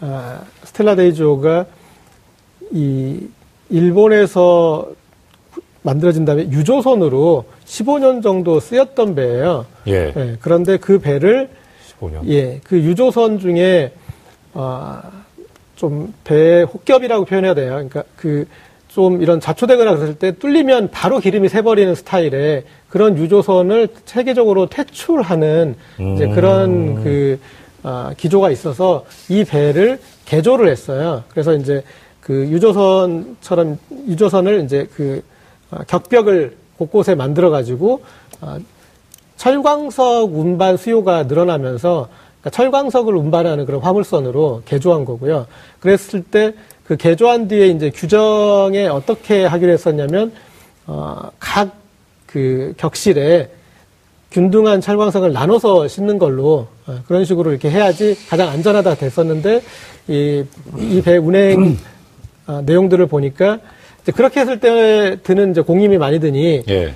아, 0.00 0.42
스텔라 0.64 0.94
데이조가 0.96 1.64
이 2.72 3.26
일본에서 3.70 4.90
만들어진 5.80 6.26
다음에 6.26 6.42
유조선으로 6.50 7.46
15년 7.64 8.22
정도 8.22 8.60
쓰였던 8.60 9.14
배예요. 9.14 9.64
예. 9.86 10.12
예, 10.14 10.36
그런데 10.42 10.76
그 10.76 10.98
배를 10.98 11.48
15년. 12.00 12.28
예, 12.28 12.60
그 12.64 12.78
유조선 12.78 13.38
중에 13.38 13.92
아, 14.54 15.02
좀 15.76 16.12
배의 16.24 16.64
혹겹이라고 16.64 17.24
표현해야 17.24 17.54
돼요. 17.54 17.70
그러니까 17.72 18.04
그 18.16 18.46
좀 18.96 19.20
이런 19.20 19.40
자초되거나 19.40 19.94
그랬을 19.94 20.14
때 20.14 20.32
뚫리면 20.32 20.90
바로 20.90 21.18
기름이 21.18 21.50
새버리는 21.50 21.94
스타일의 21.94 22.64
그런 22.88 23.18
유조선을 23.18 23.88
체계적으로 24.06 24.70
퇴출하는 24.70 25.76
이제 26.14 26.24
음. 26.24 26.34
그런 26.34 27.04
그 27.04 27.38
아, 27.82 28.14
기조가 28.16 28.50
있어서 28.52 29.04
이 29.28 29.44
배를 29.44 30.00
개조를 30.24 30.70
했어요. 30.70 31.24
그래서 31.28 31.52
이제 31.52 31.82
그 32.22 32.46
유조선처럼 32.48 33.78
유조선을 34.08 34.64
이제 34.64 34.88
그 34.96 35.22
아, 35.70 35.84
격벽을 35.84 36.56
곳곳에 36.78 37.14
만들어 37.14 37.50
가지고 37.50 38.00
아, 38.40 38.58
철광석 39.36 40.34
운반 40.34 40.76
수요가 40.76 41.24
늘어나면서 41.24 42.08
그러니까 42.40 42.50
철광석을 42.50 43.14
운반하는 43.16 43.66
그런 43.66 43.80
화물선으로 43.80 44.62
개조한 44.64 45.04
거고요. 45.04 45.46
그랬을 45.80 46.22
때 46.22 46.52
그 46.86 46.96
개조한 46.96 47.48
뒤에 47.48 47.66
이제 47.66 47.90
규정에 47.90 48.86
어떻게 48.86 49.44
하기로 49.44 49.72
했었냐면 49.72 50.32
어, 50.86 51.30
각 51.38 51.70
그 52.26 52.74
격실에 52.76 53.48
균등한 54.30 54.80
철광석을 54.80 55.32
나눠서 55.32 55.88
싣는 55.88 56.18
걸로 56.18 56.66
어, 56.86 56.98
그런 57.06 57.24
식으로 57.24 57.50
이렇게 57.50 57.70
해야지 57.70 58.16
가장 58.28 58.48
안전하다 58.50 58.94
됐었는데 58.96 59.62
이 60.08 60.44
이 60.78 61.02
배 61.02 61.16
운행 61.16 61.76
아, 62.46 62.62
내용들을 62.64 63.06
보니까 63.06 63.58
이제 64.02 64.12
그렇게 64.12 64.40
했을 64.40 64.60
때 64.60 65.16
드는 65.22 65.52
이제 65.52 65.60
공임이 65.62 65.98
많이 65.98 66.20
드니 66.20 66.62
예. 66.68 66.94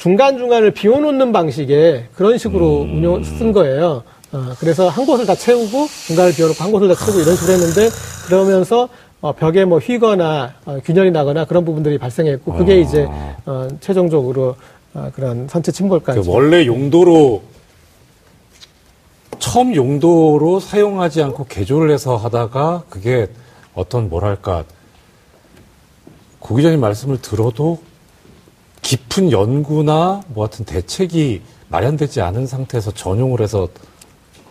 중간중간을 0.00 0.70
비워놓는 0.70 1.30
방식의 1.30 2.06
그런 2.14 2.38
식으로 2.38 2.82
음. 2.82 2.96
운영, 2.96 3.22
쓴 3.22 3.52
거예요. 3.52 4.02
어, 4.32 4.52
그래서 4.58 4.88
한 4.88 5.04
곳을 5.04 5.26
다 5.26 5.34
채우고 5.34 5.86
중간을 6.06 6.32
비워놓고 6.32 6.64
한 6.64 6.72
곳을 6.72 6.88
다 6.88 6.94
채우고 6.94 7.20
이런 7.20 7.36
식으로 7.36 7.52
했는데 7.52 7.90
그러면서 8.26 8.88
어, 9.20 9.32
벽에 9.32 9.66
뭐 9.66 9.78
휘거나 9.78 10.54
어, 10.64 10.78
균열이 10.82 11.10
나거나 11.10 11.44
그런 11.44 11.66
부분들이 11.66 11.98
발생했고 11.98 12.54
그게 12.54 12.72
아. 12.72 12.76
이제 12.76 13.06
어, 13.44 13.68
최종적으로 13.80 14.56
어, 14.94 15.10
그런 15.14 15.46
선체 15.48 15.70
침몰까지. 15.70 16.20
그 16.20 16.30
원래 16.30 16.64
용도로 16.64 17.42
처음 19.38 19.74
용도로 19.74 20.60
사용하지 20.60 21.22
않고 21.24 21.44
개조를 21.44 21.90
해서 21.90 22.16
하다가 22.16 22.84
그게 22.88 23.28
어떤 23.74 24.08
뭐랄까 24.08 24.64
고 26.38 26.54
기자님 26.54 26.80
말씀을 26.80 27.20
들어도 27.20 27.89
깊은 28.90 29.30
연구나 29.30 30.20
뭐 30.34 30.46
같은 30.46 30.64
대책이 30.64 31.42
마련되지 31.68 32.22
않은 32.22 32.48
상태에서 32.48 32.90
전용을 32.90 33.40
해서 33.40 33.68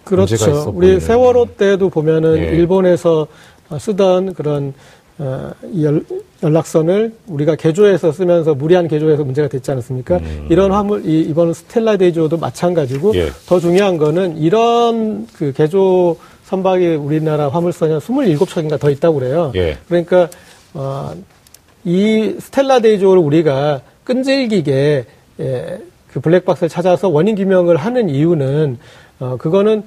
문제가 0.09 0.35
있어 0.35 0.47
그렇죠. 0.47 0.73
우리. 0.73 0.99
세월호 1.01 1.57
때도 1.57 1.89
보면은 1.89 2.37
예. 2.37 2.43
일본에서 2.43 3.27
어, 3.69 3.77
쓰던 3.77 4.35
그런 4.35 4.73
어, 5.17 5.51
이 5.73 5.83
연, 5.83 6.05
연락선을 6.41 7.15
우리가 7.27 7.55
개조해서 7.55 8.13
쓰면서 8.13 8.55
무리한 8.55 8.87
개조해서 8.87 9.25
문제가 9.25 9.49
됐지 9.49 9.71
않았습니까? 9.71 10.21
이런 10.49 10.71
화물 10.71 11.05
이, 11.05 11.19
이번 11.19 11.53
스텔라 11.53 11.97
데이조도 11.97 12.37
마찬가지고 12.37 13.09
음. 13.09 13.15
예. 13.15 13.29
더 13.45 13.59
중요한 13.59 13.97
거는 13.97 14.37
이런 14.37 15.27
그 15.33 15.51
개조 15.51 16.15
선박이 16.45 16.95
우리나라 16.95 17.49
화물선이 17.49 17.91
한 17.91 17.99
27척인가 17.99 18.79
더 18.79 18.89
있다고 18.89 19.19
그래요. 19.19 19.51
예. 19.55 19.77
그러니까 19.89 20.29
어, 20.73 21.13
이 21.83 22.35
스텔라 22.39 22.79
데이조를 22.79 23.21
우리가 23.21 23.81
끈질기게 24.13 25.05
예, 25.39 25.79
그 26.11 26.19
블랙박스를 26.19 26.67
찾아서 26.67 27.09
원인 27.09 27.35
규명을 27.35 27.77
하는 27.77 28.09
이유는 28.09 28.79
어, 29.19 29.37
그거는 29.37 29.83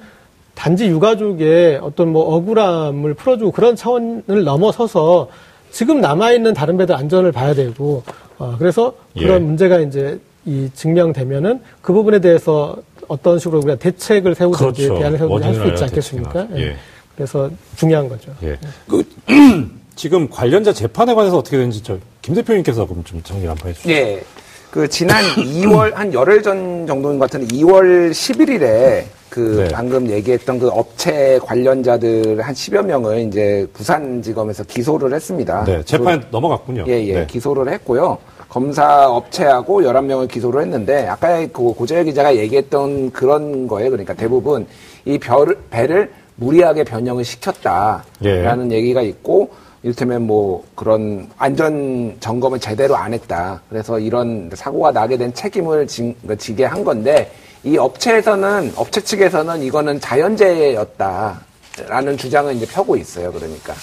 단지 0.55 0.87
유가족의 0.87 1.79
어떤 1.81 2.09
뭐 2.13 2.35
억울함을 2.35 3.15
풀어주고 3.15 3.51
그런 3.51 3.75
차원을 3.75 4.43
넘어서서 4.45 5.27
지금 5.71 5.99
남아있는 5.99 6.53
다른 6.53 6.77
배들 6.77 6.95
안전을 6.95 7.33
봐야 7.33 7.53
되고 7.53 8.03
어, 8.37 8.55
그래서 8.57 8.93
그런 9.17 9.41
예. 9.41 9.45
문제가 9.45 9.79
이제 9.79 10.19
이 10.45 10.69
증명되면은 10.73 11.59
그 11.81 11.91
부분에 11.91 12.19
대해서 12.19 12.77
어떤 13.09 13.39
식으로 13.39 13.57
우리가 13.59 13.75
대책을 13.75 14.35
세우든지 14.35 14.83
그렇죠. 14.87 14.99
대안을 14.99 15.17
세우든지 15.17 15.43
할 15.43 15.53
수 15.55 15.67
있지 15.67 15.83
않겠습니까? 15.83 16.47
대책이나. 16.47 16.59
예. 16.61 16.75
그래서 17.15 17.49
중요한 17.75 18.07
거죠. 18.07 18.31
예. 18.43 18.57
그 18.87 19.03
지금 19.95 20.29
관련자 20.29 20.71
재판에 20.71 21.13
관해서 21.13 21.37
어떻게 21.37 21.57
되는지 21.57 21.83
저 21.83 21.97
김 22.23 22.33
대표님께서 22.33 22.87
그럼 22.87 23.03
좀 23.03 23.21
정리 23.21 23.45
한번 23.45 23.69
해주시죠. 23.69 23.91
예. 23.91 24.23
그 24.71 24.87
지난 24.87 25.23
2월 25.37 25.93
한 25.93 26.11
열흘 26.13 26.41
전 26.41 26.87
정도인 26.87 27.19
것 27.19 27.29
같은데 27.29 27.53
2월 27.53 28.11
11일에 28.11 29.03
그 29.29 29.65
네. 29.67 29.67
방금 29.73 30.09
얘기했던 30.09 30.57
그 30.57 30.69
업체 30.69 31.39
관련자들 31.43 32.41
한 32.41 32.53
10여 32.53 32.83
명을 32.83 33.27
이제 33.27 33.67
부산지검에서 33.73 34.63
기소를 34.63 35.13
했습니다. 35.13 35.65
네, 35.65 35.83
재판에 35.83 36.21
넘어갔군요. 36.31 36.85
예, 36.87 37.05
예. 37.05 37.13
네. 37.13 37.27
기소를 37.27 37.71
했고요. 37.73 38.17
검사 38.47 39.09
업체하고 39.09 39.81
11명을 39.81 40.29
기소를 40.29 40.61
했는데 40.61 41.07
아까 41.07 41.39
그 41.47 41.73
고재열 41.73 42.05
기자가 42.05 42.35
얘기했던 42.37 43.11
그런 43.11 43.67
거예요. 43.67 43.89
그러니까 43.89 44.13
대부분 44.13 44.65
이 45.05 45.17
별, 45.17 45.57
배를 45.71 46.11
무리하게 46.35 46.83
변형을 46.83 47.25
시켰다라는 47.25 48.71
예. 48.71 48.75
얘기가 48.75 49.01
있고 49.01 49.49
이를테면 49.83 50.25
뭐 50.25 50.63
그런 50.75 51.29
안전 51.37 52.15
점검을 52.19 52.59
제대로 52.59 52.95
안 52.95 53.13
했다. 53.13 53.61
그래서 53.69 53.99
이런 53.99 54.49
사고가 54.53 54.91
나게 54.91 55.17
된 55.17 55.33
책임을 55.33 55.87
지, 55.87 56.15
지게 56.37 56.63
한 56.65 56.83
건데 56.85 57.31
이 57.63 57.77
업체에서는 57.77 58.73
업체 58.75 59.01
측에서는 59.01 59.61
이거는 59.61 59.99
자연재해였다라는 59.99 62.17
주장을 62.17 62.53
이제 62.55 62.65
펴고 62.65 62.95
있어요. 62.95 63.31
그러니까. 63.31 63.73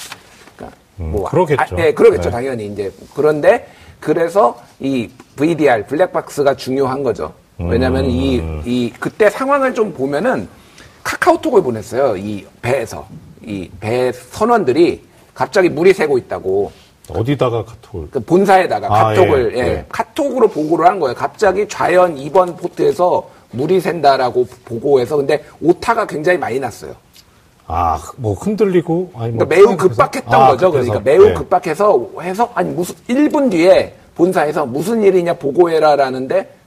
그러니까 0.57 0.79
음, 1.01 1.23
그러겠죠. 1.25 1.63
아, 1.63 1.67
네, 1.77 1.93
그러겠죠. 1.93 2.25
네. 2.25 2.31
당연히 2.31 2.67
이제 2.67 2.93
그런데 3.15 3.67
그래서 4.01 4.61
이 4.79 5.11
VDR 5.37 5.87
블랙박스가 5.87 6.57
중요한 6.57 7.03
거죠. 7.03 7.33
왜냐하면 7.59 8.07
이, 8.07 8.39
음. 8.41 8.63
이 8.65 8.91
그때 8.99 9.29
상황을 9.29 9.75
좀 9.75 9.93
보면은 9.93 10.49
카카오톡을 11.05 11.63
보냈어요. 11.63 12.17
이 12.17 12.47
배에서 12.63 13.07
이 13.45 13.69
배 13.81 14.13
선원들이 14.13 15.10
갑자기 15.35 15.69
물이 15.69 15.93
새고 15.93 16.19
있다고 16.19 16.73
어디다가 17.09 17.65
카톡을 17.65 18.09
그 18.11 18.21
본사에다가 18.21 18.87
아, 18.87 19.05
카톡을 19.05 19.57
예, 19.57 19.59
예, 19.59 19.67
예. 19.67 19.85
카톡으로 19.89 20.49
보고를 20.49 20.87
한 20.87 21.01
거예요. 21.01 21.15
갑자기 21.15 21.67
좌연 21.67 22.17
2번 22.17 22.57
포트에서 22.57 23.29
물이 23.51 23.81
샌다라고 23.81 24.47
보고해서 24.65 25.17
근데 25.17 25.45
오타가 25.61 26.07
굉장히 26.07 26.39
많이 26.39 26.61
났어요. 26.61 26.95
아, 27.67 28.01
뭐 28.17 28.35
흔들리고 28.35 29.13
아니 29.15 29.33
뭐 29.33 29.47
그러니까 29.47 29.71
매우? 29.71 29.77
급박했던 29.77 30.35
아, 30.35 30.49
거죠. 30.49 30.71
급해서. 30.71 30.91
그러니까 30.91 31.11
매우 31.11 31.25
네. 31.29 31.35
급박해서 31.35 32.09
해서 32.21 32.51
아니 32.55 32.71
무슨 32.71 32.95
1분 33.09 33.51
뒤에 33.51 33.95
본사에서 34.15 34.67
무슨 34.67 35.03
일이냐 35.03 35.35
보고해라라는데 35.35 36.60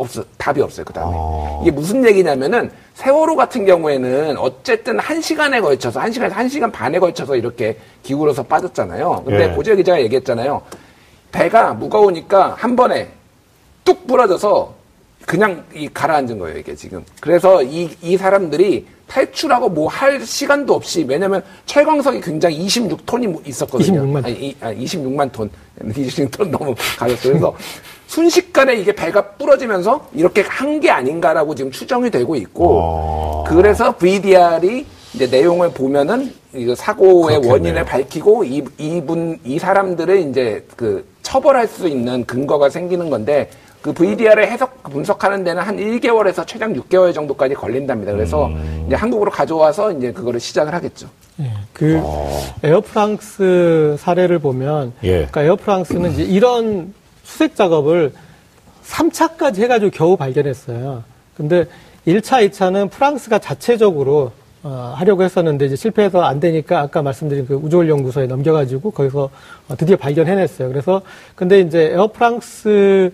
없어 0.00 0.24
답이 0.38 0.60
없어요. 0.62 0.84
그 0.84 0.92
다음에 0.92 1.12
아. 1.14 1.60
이게 1.62 1.70
무슨 1.70 2.04
얘기냐면은 2.04 2.70
세월호 2.94 3.36
같은 3.36 3.64
경우에는 3.66 4.38
어쨌든 4.38 4.98
한 4.98 5.20
시간에 5.20 5.60
걸쳐서 5.60 6.00
한 6.00 6.10
시간에서 6.10 6.34
한 6.34 6.48
시간 6.48 6.72
반에 6.72 6.98
걸쳐서 6.98 7.36
이렇게 7.36 7.76
기울어서 8.02 8.42
빠졌잖아요. 8.42 9.22
근데 9.24 9.50
예. 9.50 9.54
고재 9.54 9.76
기자가 9.76 10.00
얘기했잖아요. 10.00 10.62
배가 11.32 11.74
무거우니까 11.74 12.54
한 12.58 12.76
번에 12.76 13.08
뚝 13.84 14.06
부러져서 14.06 14.79
그냥 15.26 15.64
이 15.74 15.88
가라앉은 15.92 16.38
거예요, 16.38 16.58
이게 16.58 16.74
지금. 16.74 17.04
그래서 17.20 17.62
이, 17.62 17.90
이 18.02 18.16
사람들이 18.16 18.86
탈출하고 19.06 19.68
뭐 19.68 19.88
할 19.88 20.20
시간도 20.24 20.72
없이, 20.74 21.04
왜냐면 21.06 21.42
철광석이 21.66 22.20
굉장히 22.20 22.64
26톤이 22.66 23.46
있었거든요. 23.48 24.02
26만. 24.04 24.24
아니, 24.24 24.32
이, 24.34 24.56
아니, 24.60 24.84
26만 24.84 25.30
톤. 25.32 25.50
26톤 25.82 26.48
너무 26.50 26.74
가졌어요. 26.98 27.32
그래서 27.32 27.54
순식간에 28.06 28.74
이게 28.76 28.92
배가 28.92 29.22
부러지면서 29.32 30.08
이렇게 30.14 30.42
한 30.42 30.80
게 30.80 30.90
아닌가라고 30.90 31.54
지금 31.54 31.70
추정이 31.70 32.10
되고 32.10 32.34
있고, 32.36 32.78
어. 32.80 33.44
그래서 33.46 33.94
VDR이 33.96 34.86
이제 35.14 35.26
내용을 35.26 35.70
보면은 35.72 36.32
이거 36.54 36.74
사고의 36.74 37.40
그렇겠네요. 37.40 37.52
원인을 37.52 37.84
밝히고 37.84 38.44
이, 38.44 38.62
이분 38.78 39.38
이 39.44 39.58
사람들을 39.58 40.28
이제 40.30 40.64
그 40.76 41.04
처벌할 41.22 41.66
수 41.68 41.86
있는 41.88 42.24
근거가 42.24 42.70
생기는 42.70 43.10
건데 43.10 43.50
그 43.82 43.92
VDR을 43.92 44.50
해석 44.50 44.82
분석하는 44.82 45.42
데는 45.42 45.62
한 45.62 45.76
1개월에서 45.76 46.46
최장 46.46 46.74
6개월 46.74 47.14
정도까지 47.14 47.54
걸린답니다. 47.54 48.12
그래서 48.12 48.48
음. 48.48 48.84
이제 48.86 48.94
한국으로 48.94 49.30
가져와서 49.30 49.92
이제 49.92 50.12
그거를 50.12 50.38
시작을 50.38 50.74
하겠죠. 50.74 51.08
예, 51.40 51.50
그 51.72 52.02
에어프랑스 52.62 53.96
사례를 53.98 54.38
보면 54.38 54.92
예. 55.02 55.12
그러니까 55.12 55.42
에어프랑스는 55.42 56.12
이제 56.12 56.22
이런 56.24 56.92
수색 57.22 57.56
작업을 57.56 58.12
3차까지 58.84 59.60
해 59.60 59.68
가지고 59.68 59.90
겨우 59.92 60.16
발견했어요. 60.16 61.02
근데 61.36 61.64
1차, 62.06 62.46
2차는 62.50 62.90
프랑스가 62.90 63.38
자체적으로 63.38 64.32
어, 64.62 64.92
하려고 64.94 65.22
했었는데 65.22 65.64
이제 65.64 65.76
실패해서 65.76 66.20
안 66.20 66.38
되니까 66.38 66.80
아까 66.80 67.00
말씀드린 67.00 67.46
그 67.46 67.54
우주월 67.54 67.88
연구소에 67.88 68.26
넘겨가지고 68.26 68.90
거기서 68.90 69.30
어, 69.68 69.76
드디어 69.76 69.96
발견해냈어요. 69.96 70.68
그래서 70.68 71.00
근데 71.34 71.60
이제 71.60 71.92
에어프랑스 71.92 73.10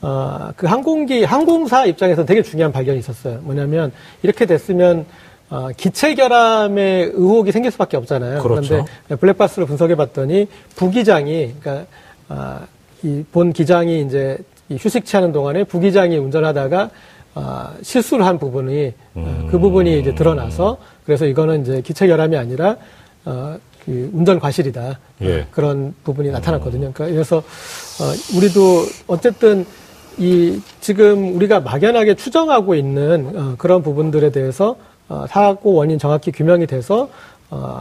어, 0.00 0.50
그 0.56 0.66
항공기 0.66 1.24
항공사 1.24 1.84
입장에서 1.84 2.24
되게 2.24 2.42
중요한 2.42 2.72
발견이 2.72 2.98
있었어요. 2.98 3.40
뭐냐면 3.42 3.92
이렇게 4.22 4.46
됐으면 4.46 5.06
어, 5.50 5.68
기체 5.76 6.14
결함의 6.14 7.12
의혹이 7.14 7.52
생길 7.52 7.70
수밖에 7.70 7.96
없잖아요. 7.96 8.42
그렇죠. 8.42 8.76
런데 8.76 9.16
블랙박스를 9.16 9.66
분석해 9.66 9.94
봤더니 9.96 10.46
부기장이 10.76 11.54
그러니까 11.60 11.86
아, 12.28 12.66
이본 13.02 13.52
기장이 13.52 14.02
이제 14.02 14.38
이 14.68 14.76
휴식 14.76 15.06
취하는 15.06 15.32
동안에 15.32 15.64
부기장이 15.64 16.16
운전하다가 16.18 16.90
아, 17.34 17.72
실수를 17.82 18.26
한 18.26 18.38
부분이 18.38 18.92
어, 19.14 19.48
그 19.50 19.58
부분이 19.58 19.98
이제 19.98 20.14
드러나서 20.14 20.78
그래서 21.06 21.24
이거는 21.24 21.62
이제 21.62 21.80
기체 21.80 22.06
결함이 22.06 22.36
아니라 22.36 22.76
어, 23.24 23.56
그 23.86 24.10
운전 24.12 24.38
과실이다 24.38 24.98
예. 25.22 25.40
어, 25.40 25.44
그런 25.50 25.94
부분이 26.04 26.30
나타났거든요. 26.30 26.92
그러니까 26.92 27.06
그래서 27.06 27.38
어, 27.38 28.36
우리도 28.36 28.84
어쨌든 29.06 29.64
이 30.18 30.60
지금 30.80 31.36
우리가 31.36 31.60
막연하게 31.60 32.14
추정하고 32.14 32.74
있는 32.74 33.32
어, 33.36 33.54
그런 33.58 33.82
부분들에 33.82 34.30
대해서 34.30 34.76
어, 35.08 35.26
사고 35.28 35.74
원인 35.74 35.98
정확히 35.98 36.32
규명이 36.32 36.66
돼서 36.66 37.08
어, 37.50 37.80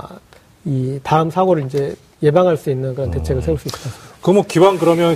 이 0.66 1.00
다음 1.04 1.30
사고를 1.30 1.66
이제 1.66 1.96
예방할 2.22 2.58
수 2.58 2.70
있는 2.70 2.96
그런 2.96 3.12
대책을 3.12 3.42
세울 3.42 3.58
수 3.58 3.68
있을 3.68 3.80
것 3.80 3.84
같습니다. 3.86 4.18
그뭐 4.22 4.44
기왕 4.48 4.78
그러면 4.78 5.16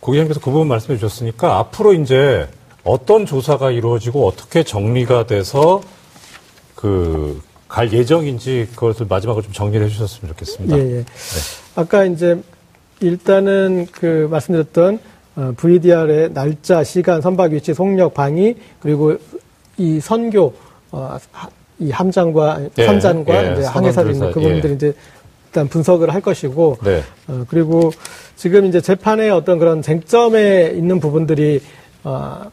고객님께서 0.00 0.40
그 0.40 0.50
부분 0.50 0.68
말씀해 0.68 0.98
주셨으니까 0.98 1.58
앞으로 1.58 1.94
이제 1.94 2.48
어떤 2.84 3.26
조사가 3.26 3.70
이루어지고 3.70 4.26
어떻게 4.26 4.62
정리가 4.62 5.26
돼서 5.26 5.80
그 6.74 7.40
갈 7.68 7.92
예정인지 7.92 8.68
그것을 8.74 9.06
마지막으로 9.08 9.42
좀 9.42 9.52
정리를 9.52 9.84
해 9.84 9.90
주셨으면 9.90 10.32
좋겠습니다. 10.32 10.78
예, 10.78 10.98
예. 10.98 11.04
아까 11.74 12.04
이제 12.04 12.40
일단은 13.00 13.86
그 13.90 14.28
말씀드렸던 14.30 14.94
어, 14.94 14.98
VDR의 15.56 16.32
날짜, 16.32 16.82
시간, 16.82 17.20
선박 17.20 17.52
위치, 17.52 17.74
속력, 17.74 18.14
방위 18.14 18.56
그리고 18.80 19.16
이 19.76 20.00
선교 20.00 20.54
어, 20.90 21.18
하- 21.32 21.48
이 21.78 21.90
함장과 21.90 22.60
예, 22.78 22.86
선장과 22.86 23.34
예, 23.48 23.52
이제 23.52 23.64
항해사를 23.66 24.10
있는 24.12 24.32
그 24.32 24.40
부분들이 24.40 24.74
이제 24.74 24.94
일단 25.48 25.68
분석을 25.68 26.12
할 26.14 26.22
것이고 26.22 26.78
네. 26.82 27.02
어, 27.28 27.44
그리고 27.48 27.90
지금 28.36 28.64
이제 28.64 28.80
재판의 28.80 29.30
어떤 29.30 29.58
그런 29.58 29.82
쟁점에 29.82 30.72
있는 30.74 31.00
부분들이 31.00 31.60
어, 32.02 32.44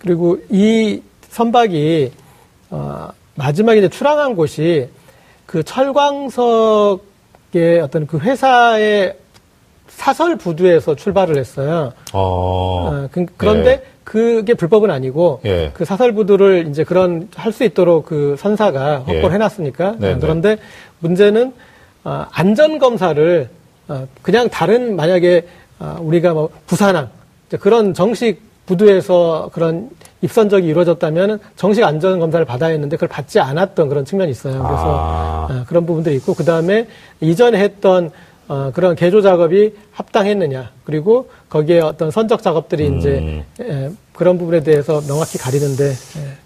그리고 0.00 0.38
이 0.50 1.00
선박이 1.30 2.10
어, 2.70 3.08
마지막에 3.36 3.78
이제 3.78 3.88
출항한 3.88 4.34
곳이 4.34 4.88
그 5.46 5.62
철광석의 5.62 7.00
어떤 7.82 8.06
그 8.08 8.18
회사의 8.18 9.16
사설 9.88 10.36
부두에서 10.36 10.94
출발을 10.96 11.36
했어요. 11.36 11.92
어, 12.12 12.18
어, 12.18 13.08
그, 13.10 13.26
런데 13.38 13.70
예. 13.70 13.82
그게 14.04 14.54
불법은 14.54 14.90
아니고 14.90 15.40
예. 15.44 15.70
그 15.74 15.84
사설 15.84 16.12
부두를 16.12 16.66
이제 16.68 16.84
그런 16.84 17.28
할 17.34 17.52
수 17.52 17.64
있도록 17.64 18.06
그 18.06 18.36
선사가 18.38 18.98
확보를 18.98 19.30
예. 19.30 19.34
해놨으니까 19.34 19.96
네, 19.98 20.12
어, 20.12 20.18
그런데 20.20 20.58
문제는 21.00 21.52
어, 22.04 22.26
안전 22.32 22.78
검사를 22.78 23.48
어, 23.88 24.06
그냥 24.22 24.48
다른 24.50 24.96
만약에 24.96 25.46
어, 25.78 25.96
우리가 26.00 26.34
뭐 26.34 26.50
부산항 26.66 27.08
이제 27.48 27.56
그런 27.56 27.94
정식 27.94 28.42
부두에서 28.66 29.50
그런 29.52 29.90
입선적이 30.22 30.66
이루어졌다면 30.68 31.38
정식 31.56 31.84
안전 31.84 32.18
검사를 32.18 32.44
받아야 32.46 32.70
했는데 32.70 32.96
그걸 32.96 33.08
받지 33.10 33.38
않았던 33.40 33.88
그런 33.90 34.04
측면이 34.06 34.30
있어요. 34.30 34.54
그래서 34.54 34.84
아. 34.86 35.48
어, 35.50 35.64
그런 35.68 35.84
부분들이 35.86 36.16
있고 36.16 36.34
그 36.34 36.44
다음에 36.44 36.88
이전에 37.20 37.58
했던 37.58 38.10
어, 38.48 38.70
그런 38.74 38.94
개조 38.94 39.22
작업이 39.22 39.74
합당했느냐 39.92 40.70
그리고 40.84 41.30
거기에 41.48 41.80
어떤 41.80 42.10
선적 42.10 42.42
작업들이 42.42 42.88
음. 42.88 42.98
이제 42.98 43.44
에, 43.60 43.90
그런 44.12 44.38
부분에 44.38 44.62
대해서 44.62 45.00
명확히 45.06 45.38
가리는데 45.38 45.90
에, 45.90 46.36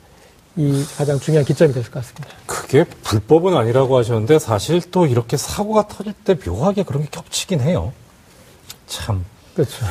이 0.56 0.84
가장 0.96 1.18
중요한 1.20 1.44
기점이 1.44 1.72
될 1.72 1.82
것 1.84 1.92
같습니다. 1.94 2.28
그게 2.46 2.84
불법은 2.84 3.56
아니라고 3.56 3.96
하셨는데 3.98 4.38
사실 4.38 4.80
또 4.90 5.06
이렇게 5.06 5.36
사고가 5.36 5.86
터질 5.88 6.12
때 6.12 6.34
묘하게 6.46 6.82
그런 6.82 7.02
게 7.02 7.08
겹치긴 7.10 7.60
해요. 7.60 7.92
참. 8.86 9.24
그렇죠. 9.54 9.84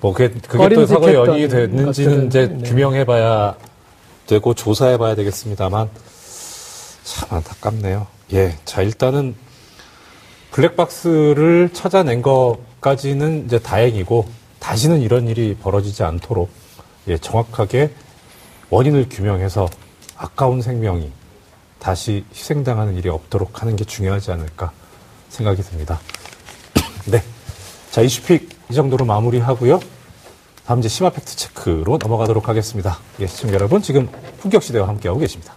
뭐 0.00 0.12
그게, 0.12 0.34
그게 0.46 0.68
또 0.74 0.86
사고 0.86 1.12
연이 1.12 1.48
됐는지는 1.48 2.10
것들은, 2.10 2.26
이제 2.26 2.46
네. 2.48 2.68
규명해봐야 2.68 3.56
되고 4.26 4.52
조사해봐야 4.54 5.14
되겠습니다만 5.14 5.88
참 7.04 7.28
안타깝네요. 7.30 8.06
예, 8.34 8.56
자 8.64 8.82
일단은 8.82 9.34
블랙박스를 10.56 11.68
찾아낸 11.74 12.22
것까지는 12.22 13.44
이제 13.44 13.58
다행이고 13.58 14.26
다시는 14.58 15.02
이런 15.02 15.28
일이 15.28 15.54
벌어지지 15.54 16.02
않도록 16.02 16.48
예, 17.08 17.18
정확하게 17.18 17.90
원인을 18.70 19.10
규명해서 19.10 19.68
아까운 20.16 20.62
생명이 20.62 21.12
다시 21.78 22.24
희생당하는 22.32 22.96
일이 22.96 23.10
없도록 23.10 23.60
하는 23.60 23.76
게 23.76 23.84
중요하지 23.84 24.32
않을까 24.32 24.72
생각이 25.28 25.60
듭니다. 25.60 26.00
네. 27.04 27.22
자, 27.90 28.00
이슈픽 28.00 28.48
이 28.70 28.74
정도로 28.74 29.04
마무리하고요. 29.04 29.78
다음 30.64 30.78
이제 30.78 30.88
심화 30.88 31.10
팩트 31.10 31.36
체크로 31.36 31.98
넘어가도록 32.00 32.48
하겠습니다. 32.48 32.98
예, 33.20 33.26
시청자 33.26 33.56
여러분, 33.56 33.82
지금 33.82 34.08
품격 34.40 34.62
시대와 34.62 34.88
함께하고 34.88 35.20
계십니다. 35.20 35.54